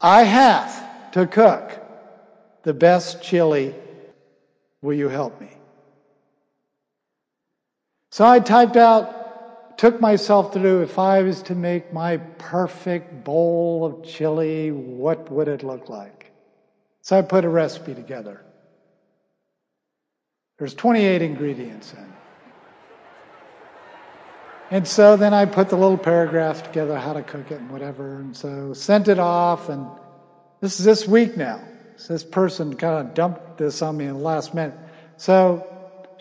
I 0.00 0.22
have 0.22 1.12
to 1.12 1.26
cook 1.26 1.80
the 2.62 2.72
best 2.72 3.20
chili. 3.20 3.74
Will 4.80 4.94
you 4.94 5.08
help 5.08 5.40
me? 5.40 5.50
So 8.10 8.24
I 8.24 8.38
typed 8.38 8.76
out, 8.76 9.21
took 9.82 10.00
myself 10.00 10.52
to 10.52 10.60
do, 10.60 10.80
if 10.80 10.96
I 10.96 11.22
was 11.22 11.42
to 11.42 11.56
make 11.56 11.92
my 11.92 12.18
perfect 12.38 13.24
bowl 13.24 13.84
of 13.84 14.04
chili, 14.04 14.70
what 14.70 15.28
would 15.28 15.48
it 15.48 15.64
look 15.64 15.88
like? 15.88 16.30
So 17.00 17.18
I 17.18 17.22
put 17.22 17.44
a 17.44 17.48
recipe 17.48 17.92
together. 17.92 18.44
There's 20.56 20.74
28 20.74 21.22
ingredients 21.22 21.94
in. 21.94 22.12
And 24.70 24.86
so 24.86 25.16
then 25.16 25.34
I 25.34 25.46
put 25.46 25.68
the 25.68 25.76
little 25.76 25.98
paragraph 25.98 26.62
together 26.62 26.96
how 26.96 27.14
to 27.14 27.22
cook 27.24 27.50
it 27.50 27.58
and 27.58 27.68
whatever. 27.68 28.20
And 28.20 28.36
so 28.36 28.74
sent 28.74 29.08
it 29.08 29.18
off. 29.18 29.68
And 29.68 29.88
this 30.60 30.78
is 30.78 30.86
this 30.86 31.08
week 31.08 31.36
now. 31.36 31.60
So 31.96 32.12
this 32.12 32.22
person 32.22 32.76
kind 32.76 33.04
of 33.04 33.14
dumped 33.14 33.58
this 33.58 33.82
on 33.82 33.96
me 33.96 34.04
in 34.04 34.12
the 34.12 34.20
last 34.20 34.54
minute. 34.54 34.78
So 35.16 35.71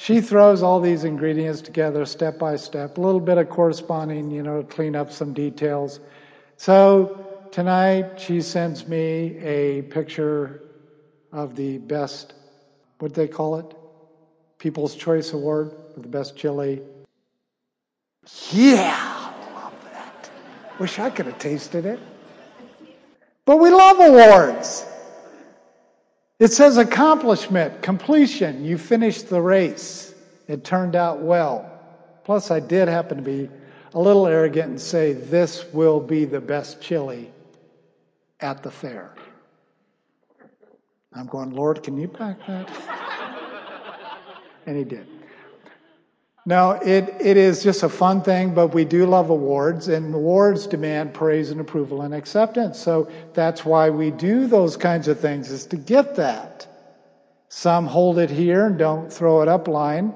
she 0.01 0.19
throws 0.19 0.63
all 0.63 0.79
these 0.79 1.03
ingredients 1.03 1.61
together 1.61 2.07
step 2.07 2.39
by 2.39 2.55
step, 2.55 2.97
a 2.97 3.01
little 3.01 3.19
bit 3.19 3.37
of 3.37 3.49
corresponding, 3.49 4.31
you 4.31 4.41
know, 4.41 4.63
to 4.63 4.67
clean 4.67 4.95
up 4.95 5.11
some 5.11 5.31
details. 5.31 5.99
So 6.57 7.47
tonight 7.51 8.19
she 8.19 8.41
sends 8.41 8.87
me 8.87 9.37
a 9.37 9.83
picture 9.83 10.63
of 11.31 11.55
the 11.55 11.77
best, 11.77 12.33
what 12.97 13.13
they 13.13 13.27
call 13.27 13.57
it? 13.57 13.75
People's 14.57 14.95
Choice 14.95 15.33
Award 15.33 15.71
for 15.93 15.99
the 15.99 16.07
best 16.07 16.35
chili. 16.35 16.81
Yeah, 18.49 19.31
love 19.53 19.73
that. 19.93 20.31
Wish 20.79 20.97
I 20.97 21.11
could 21.11 21.27
have 21.27 21.37
tasted 21.37 21.85
it. 21.85 21.99
But 23.45 23.57
we 23.57 23.69
love 23.69 23.99
awards. 23.99 24.83
It 26.41 26.51
says 26.51 26.77
accomplishment, 26.77 27.83
completion. 27.83 28.65
You 28.65 28.79
finished 28.79 29.29
the 29.29 29.39
race. 29.39 30.15
It 30.47 30.63
turned 30.63 30.95
out 30.95 31.19
well. 31.19 31.71
Plus, 32.23 32.49
I 32.49 32.59
did 32.59 32.87
happen 32.87 33.17
to 33.17 33.23
be 33.23 33.47
a 33.93 33.99
little 33.99 34.25
arrogant 34.25 34.69
and 34.69 34.81
say, 34.81 35.13
This 35.13 35.71
will 35.71 35.99
be 35.99 36.25
the 36.25 36.41
best 36.41 36.81
chili 36.81 37.31
at 38.39 38.63
the 38.63 38.71
fair. 38.71 39.13
I'm 41.13 41.27
going, 41.27 41.51
Lord, 41.51 41.83
can 41.83 41.95
you 41.95 42.07
pack 42.07 42.39
that? 42.47 42.67
and 44.65 44.75
he 44.75 44.83
did. 44.83 45.20
No, 46.43 46.71
it, 46.71 47.15
it 47.19 47.37
is 47.37 47.61
just 47.61 47.83
a 47.83 47.89
fun 47.89 48.23
thing, 48.23 48.55
but 48.55 48.73
we 48.73 48.83
do 48.83 49.05
love 49.05 49.29
awards, 49.29 49.87
and 49.87 50.13
awards 50.13 50.65
demand 50.65 51.13
praise 51.13 51.51
and 51.51 51.61
approval 51.61 52.01
and 52.01 52.15
acceptance. 52.15 52.79
So 52.79 53.11
that's 53.33 53.63
why 53.63 53.91
we 53.91 54.09
do 54.09 54.47
those 54.47 54.75
kinds 54.75 55.07
of 55.07 55.19
things, 55.19 55.51
is 55.51 55.67
to 55.67 55.77
get 55.77 56.15
that. 56.15 56.67
Some 57.49 57.85
hold 57.85 58.17
it 58.17 58.31
here 58.31 58.65
and 58.65 58.77
don't 58.79 59.13
throw 59.13 59.41
it 59.43 59.47
up 59.47 59.67
line. 59.67 60.15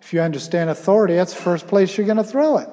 If 0.00 0.12
you 0.12 0.20
understand 0.20 0.68
authority, 0.68 1.14
that's 1.14 1.34
the 1.34 1.42
first 1.42 1.68
place 1.68 1.96
you're 1.96 2.06
going 2.06 2.16
to 2.16 2.24
throw 2.24 2.58
it. 2.58 2.68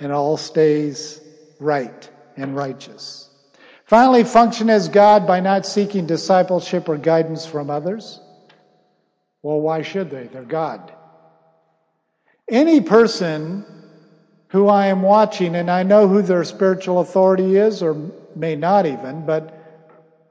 And 0.00 0.10
all 0.10 0.36
stays 0.36 1.20
right 1.60 2.10
and 2.36 2.56
righteous. 2.56 3.30
Finally, 3.84 4.24
function 4.24 4.70
as 4.70 4.88
God 4.88 5.26
by 5.26 5.38
not 5.38 5.66
seeking 5.66 6.06
discipleship 6.06 6.88
or 6.88 6.96
guidance 6.96 7.46
from 7.46 7.70
others. 7.70 8.20
Well, 9.42 9.60
why 9.60 9.82
should 9.82 10.10
they? 10.10 10.24
They're 10.24 10.42
God. 10.42 10.92
Any 12.50 12.80
person 12.80 13.64
who 14.48 14.68
I 14.68 14.86
am 14.86 15.02
watching, 15.02 15.54
and 15.56 15.70
I 15.70 15.82
know 15.82 16.08
who 16.08 16.22
their 16.22 16.44
spiritual 16.44 17.00
authority 17.00 17.56
is, 17.56 17.82
or 17.82 18.10
may 18.34 18.56
not 18.56 18.86
even, 18.86 19.26
but 19.26 19.54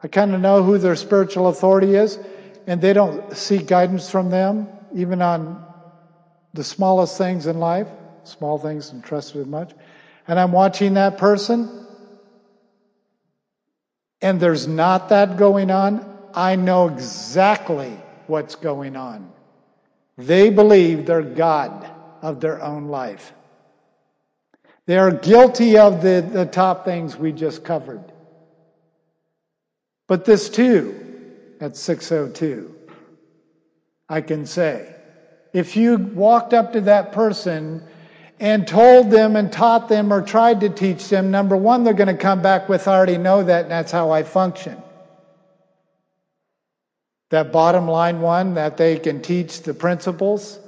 I 0.02 0.08
kind 0.08 0.34
of 0.34 0.42
know 0.42 0.64
who 0.64 0.80
their 0.80 0.96
spiritual 0.96 1.48
authority 1.48 1.96
is, 1.96 2.18
and 2.66 2.82
they 2.82 2.94
don't 2.94 3.36
seek 3.36 3.68
guidance 3.68 4.10
from 4.10 4.32
them, 4.32 4.68
even 4.96 5.22
on 5.22 5.64
the 6.54 6.64
smallest 6.64 7.18
things 7.18 7.46
in 7.46 7.60
life, 7.60 7.88
small 8.24 8.58
things 8.58 8.92
entrusted 8.92 9.36
with 9.36 9.48
much. 9.48 9.72
And 10.28 10.40
I'm 10.40 10.52
watching 10.52 10.96
that 10.96 11.20
person, 11.20 11.70
and 14.22 14.40
there's 14.40 14.68
not 14.68 15.10
that 15.10 15.38
going 15.38 15.70
on. 15.70 16.04
I 16.34 16.56
know 16.56 16.88
exactly 16.88 17.96
what's 18.26 18.56
going 18.56 18.96
on. 18.96 19.32
They 20.18 20.50
believe 20.50 21.06
they're 21.06 21.22
God 21.22 21.92
of 22.22 22.40
their 22.40 22.62
own 22.62 22.88
life. 22.88 23.34
They 24.86 24.98
are 24.98 25.12
guilty 25.12 25.78
of 25.78 26.02
the, 26.02 26.28
the 26.28 26.46
top 26.46 26.86
things 26.86 27.18
we 27.18 27.34
just 27.34 27.64
covered. 27.64 28.04
But 30.08 30.24
this 30.24 30.50
too, 30.50 31.56
at 31.60 31.76
602, 31.76 32.74
I 34.08 34.22
can 34.22 34.46
say, 34.46 34.96
if 35.52 35.76
you 35.76 35.98
walked 35.98 36.54
up 36.54 36.74
to 36.74 36.82
that 36.82 37.12
person 37.12 37.84
and 38.40 38.66
told 38.66 39.10
them 39.12 39.36
and 39.36 39.52
taught 39.52 39.90
them 39.90 40.14
or 40.14 40.22
tried 40.22 40.62
to 40.62 40.70
teach 40.70 41.10
them, 41.10 41.32
number 41.32 41.58
one, 41.58 41.84
they're 41.84 41.94
going 41.94 42.08
to 42.08 42.16
come 42.16 42.42
back 42.42 42.70
with, 42.70 42.88
I 42.88 42.96
already 42.96 43.18
know 43.18 43.44
that, 43.44 43.64
and 43.64 43.72
that's 43.72 43.92
how 43.92 44.12
I 44.12 44.24
function. 44.24 44.82
That 47.30 47.52
bottom 47.52 47.88
line 47.90 48.22
one, 48.22 48.54
that 48.54 48.78
they 48.78 48.98
can 48.98 49.22
teach 49.22 49.64
the 49.64 49.74
principles, 49.74 50.60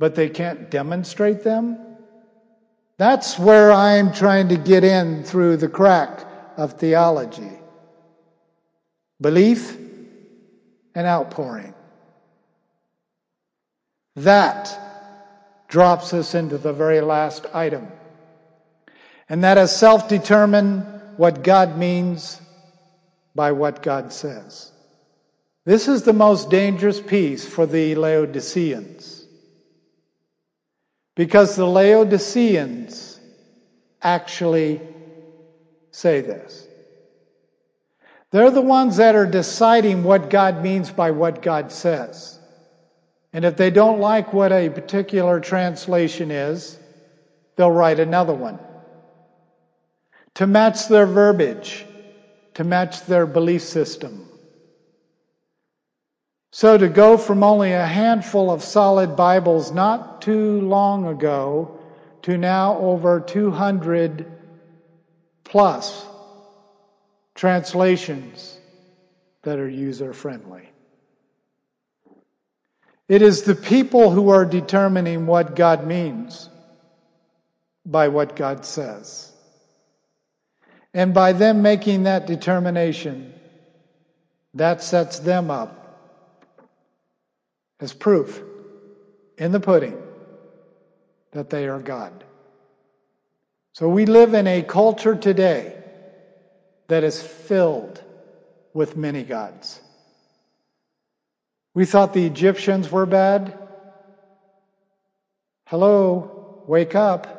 but 0.00 0.14
they 0.14 0.30
can't 0.30 0.70
demonstrate 0.70 1.44
them? 1.44 1.78
That's 2.96 3.38
where 3.38 3.70
I'm 3.70 4.12
trying 4.12 4.48
to 4.48 4.56
get 4.56 4.82
in 4.82 5.22
through 5.22 5.58
the 5.58 5.68
crack 5.68 6.26
of 6.56 6.72
theology 6.72 7.52
belief 9.20 9.76
and 10.94 11.06
outpouring. 11.06 11.74
That 14.16 15.66
drops 15.68 16.14
us 16.14 16.34
into 16.34 16.56
the 16.56 16.72
very 16.72 17.02
last 17.02 17.44
item. 17.52 17.86
And 19.28 19.44
that 19.44 19.58
is 19.58 19.70
self 19.70 20.08
determine 20.08 20.80
what 21.18 21.44
God 21.44 21.76
means 21.76 22.40
by 23.34 23.52
what 23.52 23.82
God 23.82 24.14
says. 24.14 24.72
This 25.66 25.88
is 25.88 26.02
the 26.02 26.14
most 26.14 26.48
dangerous 26.48 27.00
piece 27.00 27.46
for 27.46 27.66
the 27.66 27.94
Laodiceans. 27.94 29.19
Because 31.16 31.56
the 31.56 31.66
Laodiceans 31.66 33.20
actually 34.02 34.80
say 35.92 36.20
this. 36.20 36.66
They're 38.30 38.50
the 38.50 38.62
ones 38.62 38.96
that 38.98 39.14
are 39.16 39.26
deciding 39.26 40.04
what 40.04 40.30
God 40.30 40.62
means 40.62 40.90
by 40.90 41.10
what 41.10 41.42
God 41.42 41.72
says. 41.72 42.38
And 43.32 43.44
if 43.44 43.56
they 43.56 43.70
don't 43.70 44.00
like 44.00 44.32
what 44.32 44.52
a 44.52 44.70
particular 44.70 45.40
translation 45.40 46.30
is, 46.30 46.78
they'll 47.56 47.70
write 47.70 48.00
another 48.00 48.34
one 48.34 48.58
to 50.36 50.46
match 50.46 50.88
their 50.88 51.06
verbiage, 51.06 51.84
to 52.54 52.64
match 52.64 53.02
their 53.06 53.26
belief 53.26 53.62
system. 53.62 54.29
So 56.52 56.76
to 56.76 56.88
go 56.88 57.16
from 57.16 57.44
only 57.44 57.72
a 57.72 57.86
handful 57.86 58.50
of 58.50 58.64
solid 58.64 59.14
Bibles 59.14 59.70
not 59.70 60.20
too 60.20 60.60
long 60.62 61.06
ago 61.06 61.78
to 62.22 62.36
now 62.36 62.76
over 62.78 63.20
200 63.20 64.26
plus 65.44 66.06
translations 67.36 68.58
that 69.42 69.58
are 69.60 69.68
user 69.68 70.12
friendly. 70.12 70.68
It 73.08 73.22
is 73.22 73.42
the 73.42 73.54
people 73.54 74.10
who 74.10 74.30
are 74.30 74.44
determining 74.44 75.26
what 75.26 75.56
God 75.56 75.86
means 75.86 76.48
by 77.86 78.08
what 78.08 78.36
God 78.36 78.64
says. 78.64 79.32
And 80.92 81.14
by 81.14 81.32
them 81.32 81.62
making 81.62 82.04
that 82.04 82.26
determination, 82.26 83.32
that 84.54 84.82
sets 84.82 85.20
them 85.20 85.50
up 85.50 85.79
as 87.80 87.92
proof 87.92 88.42
in 89.38 89.52
the 89.52 89.60
pudding 89.60 90.00
that 91.32 91.50
they 91.50 91.66
are 91.66 91.78
God. 91.78 92.24
So 93.72 93.88
we 93.88 94.04
live 94.06 94.34
in 94.34 94.46
a 94.46 94.62
culture 94.62 95.14
today 95.14 95.76
that 96.88 97.04
is 97.04 97.22
filled 97.22 98.02
with 98.74 98.96
many 98.96 99.22
gods. 99.22 99.80
We 101.72 101.86
thought 101.86 102.12
the 102.12 102.26
Egyptians 102.26 102.90
were 102.90 103.06
bad. 103.06 103.56
Hello, 105.66 106.64
wake 106.66 106.96
up. 106.96 107.36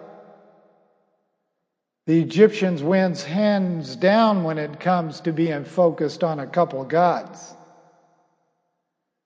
The 2.07 2.19
Egyptians 2.21 2.81
wins 2.81 3.23
hands 3.23 3.95
down 3.95 4.43
when 4.43 4.57
it 4.57 4.79
comes 4.79 5.21
to 5.21 5.33
being 5.33 5.65
focused 5.65 6.23
on 6.23 6.39
a 6.39 6.47
couple 6.47 6.83
gods. 6.85 7.55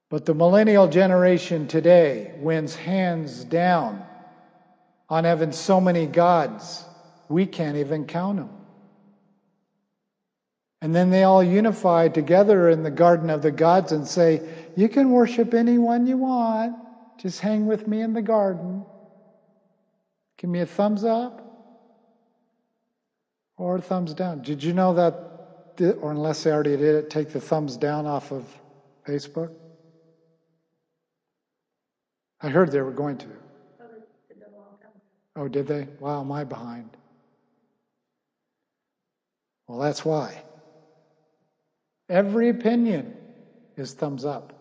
But 0.10 0.26
the 0.26 0.34
millennial 0.34 0.88
generation 0.88 1.68
today 1.68 2.36
wins 2.39 2.76
hands 2.76 3.44
down 3.44 4.06
on 5.10 5.24
having 5.24 5.52
so 5.52 5.82
many 5.82 6.06
gods, 6.08 6.86
we 7.30 7.46
can't 7.46 7.78
even 7.78 8.06
count 8.06 8.38
them. 8.38 8.50
And 10.82 10.94
then 10.94 11.10
they 11.10 11.24
all 11.24 11.44
unify 11.44 12.10
together 12.10 12.70
in 12.70 12.84
the 12.84 12.91
Garden 12.91 13.30
of 13.30 13.41
the 13.41 13.52
Gods 13.52 13.91
and 13.91 14.08
say, 14.08 14.41
You 14.76 14.88
can 14.89 15.12
worship 15.12 15.54
anyone 15.54 16.06
you 16.06 16.18
want. 16.18 16.76
Just 17.18 17.39
hang 17.39 17.65
with 17.65 17.88
me 17.88 18.02
in 18.02 18.13
the 18.13 18.22
garden. 18.22 18.86
Give 20.38 20.50
me 20.50 20.60
a 20.60 20.65
thumbs 20.65 21.04
up 21.04 21.41
or 23.58 23.78
a 23.78 23.82
thumbs 23.82 24.13
down. 24.13 24.41
Did 24.41 24.62
you 24.62 24.74
know 24.74 24.94
that, 24.94 25.15
or 26.02 26.12
unless 26.12 26.44
they 26.44 26.52
already 26.52 26.78
did 26.78 26.96
it, 26.96 27.10
take 27.10 27.32
the 27.32 27.41
thumbs 27.41 27.78
down 27.78 28.06
off 28.06 28.32
of 28.32 28.46
Facebook? 29.08 29.50
I 32.45 32.49
heard 32.49 32.71
they 32.71 32.81
were 32.81 32.91
going 32.91 33.17
to. 33.17 33.27
Oh, 35.36 35.47
did 35.47 35.65
they? 35.65 35.88
Wow, 35.99 36.21
am 36.21 36.31
I 36.31 36.43
behind? 36.43 36.95
Well, 39.67 39.79
that's 39.79 40.05
why. 40.05 40.43
Every 42.08 42.49
opinion 42.49 43.17
is 43.77 43.93
thumbs 43.93 44.25
up. 44.25 44.53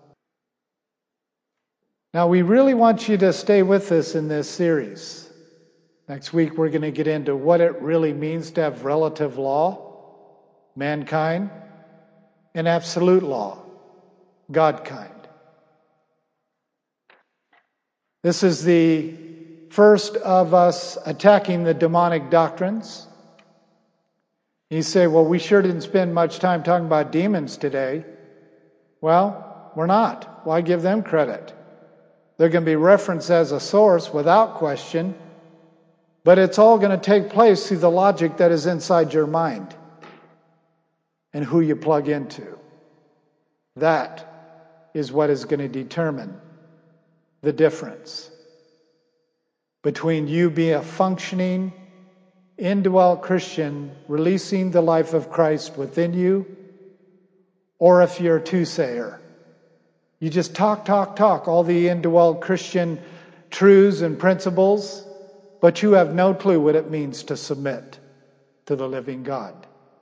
Now, 2.15 2.27
we 2.27 2.41
really 2.41 2.73
want 2.73 3.07
you 3.07 3.19
to 3.19 3.35
stay 3.35 3.63
with 3.63 3.93
us 3.93 4.15
in 4.15 4.29
this 4.29 4.49
series. 4.49 5.31
Next 6.09 6.33
week, 6.33 6.57
we're 6.57 6.71
going 6.71 6.83
to 6.83 6.91
get 6.91 7.07
into 7.07 7.37
what 7.37 7.61
it 7.61 7.83
really 7.83 8.15
means 8.15 8.51
to 8.53 8.63
have 8.63 8.87
relative 8.87 9.37
law, 9.37 10.39
mankind, 10.75 11.51
and 12.55 12.67
absolute 12.67 13.23
law, 13.23 13.63
Godkind. 14.51 15.14
This 18.25 18.43
is 18.43 18.65
the 18.65 19.15
first 19.69 20.17
of 20.17 20.55
us 20.55 20.97
attacking 21.05 21.65
the 21.65 21.75
demonic 21.75 22.31
doctrines. 22.31 23.07
You 24.71 24.81
say, 24.81 25.07
well, 25.07 25.27
we 25.27 25.39
sure 25.39 25.61
didn't 25.61 25.83
spend 25.83 26.15
much 26.15 26.39
time 26.39 26.63
talking 26.63 26.87
about 26.87 27.13
demons 27.13 27.59
today. 27.59 28.03
Well, 29.03 29.73
we're 29.77 29.85
not. 29.85 30.47
Why 30.47 30.63
give 30.63 30.81
them 30.81 31.03
credit? 31.03 31.53
They're 32.39 32.49
going 32.49 32.65
to 32.65 32.71
be 32.71 32.77
referenced 32.77 33.29
as 33.29 33.53
a 33.53 33.61
source 33.61 34.11
without 34.11 34.55
question, 34.55 35.15
but 36.25 36.39
it's 36.39 36.59
all 36.59 36.79
going 36.79 36.99
to 36.99 37.05
take 37.05 37.29
place 37.29 37.69
through 37.69 37.81
the 37.81 37.91
logic 37.91 38.39
that 38.39 38.51
is 38.51 38.65
inside 38.65 39.13
your 39.13 39.27
mind 39.27 39.77
and 41.35 41.45
who 41.45 41.61
you 41.61 41.77
plug 41.77 42.09
into. 42.09 42.59
That 43.77 44.89
is 44.95 45.13
what 45.13 45.29
is 45.29 45.45
going 45.45 45.61
to 45.61 45.69
determine 45.69 46.41
the 47.45 47.53
difference 47.53 48.31
between 49.83 50.27
you 50.27 50.51
being 50.51 50.75
a 50.75 50.83
functioning, 50.83 51.73
indwelt 52.57 53.23
Christian, 53.23 53.95
releasing 54.09 54.71
the 54.71 54.81
life 54.81 55.13
of 55.13 55.31
Christ 55.31 55.77
within 55.77 56.15
you, 56.15 56.47
or 57.79 58.03
if 58.03 58.21
you're 58.21 58.37
a 58.39 58.41
two 58.41 58.65
sayer. 58.65 59.21
You 60.21 60.31
just 60.31 60.55
talk, 60.55 60.87
talk, 60.87 61.17
talk, 61.17 61.47
all 61.47 61.63
the 61.63 61.89
indwelt 61.89 62.41
Christian 62.41 62.99
truths 63.51 64.01
and 64.01 64.19
principles, 64.19 65.07
but 65.61 65.83
you 65.83 65.93
have 65.93 66.15
no 66.15 66.35
clue 66.35 66.61
what 66.61 66.75
it 66.75 66.91
means 66.91 67.25
to 67.25 67.37
submit 67.37 67.99
to 68.67 68.75
the 68.75 68.89
living 68.89 69.23
God 69.23 69.55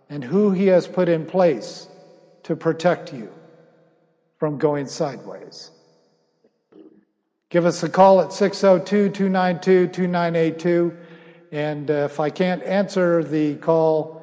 and 0.08 0.22
who 0.22 0.52
He 0.52 0.66
has 0.66 0.86
put 0.86 1.08
in 1.08 1.26
place 1.26 1.88
to 2.44 2.54
protect 2.54 3.12
you 3.12 3.32
from 4.38 4.58
going 4.58 4.86
sideways. 4.86 5.72
Give 7.52 7.66
us 7.66 7.82
a 7.82 7.88
call 7.90 8.22
at 8.22 8.32
602 8.32 9.10
292 9.10 9.88
2982. 9.88 10.96
And 11.52 11.90
uh, 11.90 12.08
if 12.10 12.18
I 12.18 12.30
can't 12.30 12.62
answer 12.62 13.22
the 13.22 13.56
call, 13.56 14.22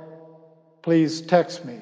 please 0.82 1.22
text 1.22 1.64
me. 1.64 1.78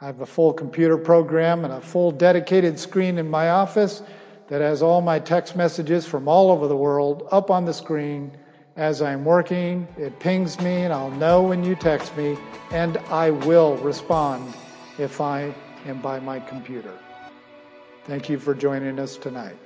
I 0.00 0.06
have 0.06 0.20
a 0.20 0.26
full 0.26 0.52
computer 0.52 0.98
program 0.98 1.64
and 1.64 1.72
a 1.72 1.80
full 1.80 2.10
dedicated 2.10 2.76
screen 2.80 3.18
in 3.18 3.30
my 3.30 3.50
office 3.50 4.02
that 4.48 4.60
has 4.62 4.82
all 4.82 5.00
my 5.00 5.20
text 5.20 5.54
messages 5.54 6.06
from 6.06 6.26
all 6.26 6.50
over 6.50 6.66
the 6.66 6.76
world 6.76 7.28
up 7.30 7.52
on 7.52 7.64
the 7.64 7.72
screen 7.72 8.36
as 8.74 9.00
I'm 9.00 9.24
working. 9.24 9.86
It 9.96 10.18
pings 10.18 10.60
me 10.60 10.82
and 10.82 10.92
I'll 10.92 11.12
know 11.12 11.40
when 11.44 11.62
you 11.62 11.76
text 11.76 12.16
me, 12.16 12.36
and 12.72 12.96
I 13.10 13.30
will 13.30 13.76
respond 13.76 14.52
if 14.98 15.20
I 15.20 15.54
am 15.86 16.00
by 16.02 16.18
my 16.18 16.40
computer. 16.40 16.98
Thank 18.06 18.28
you 18.28 18.40
for 18.40 18.56
joining 18.56 18.98
us 18.98 19.16
tonight. 19.16 19.56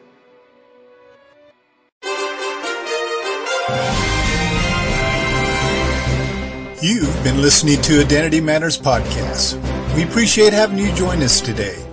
You've 6.80 7.24
been 7.24 7.42
listening 7.42 7.82
to 7.82 8.00
Identity 8.00 8.40
Matters 8.40 8.78
Podcast. 8.78 9.56
We 9.96 10.04
appreciate 10.04 10.52
having 10.52 10.78
you 10.78 10.94
join 10.94 11.20
us 11.22 11.40
today. 11.40 11.84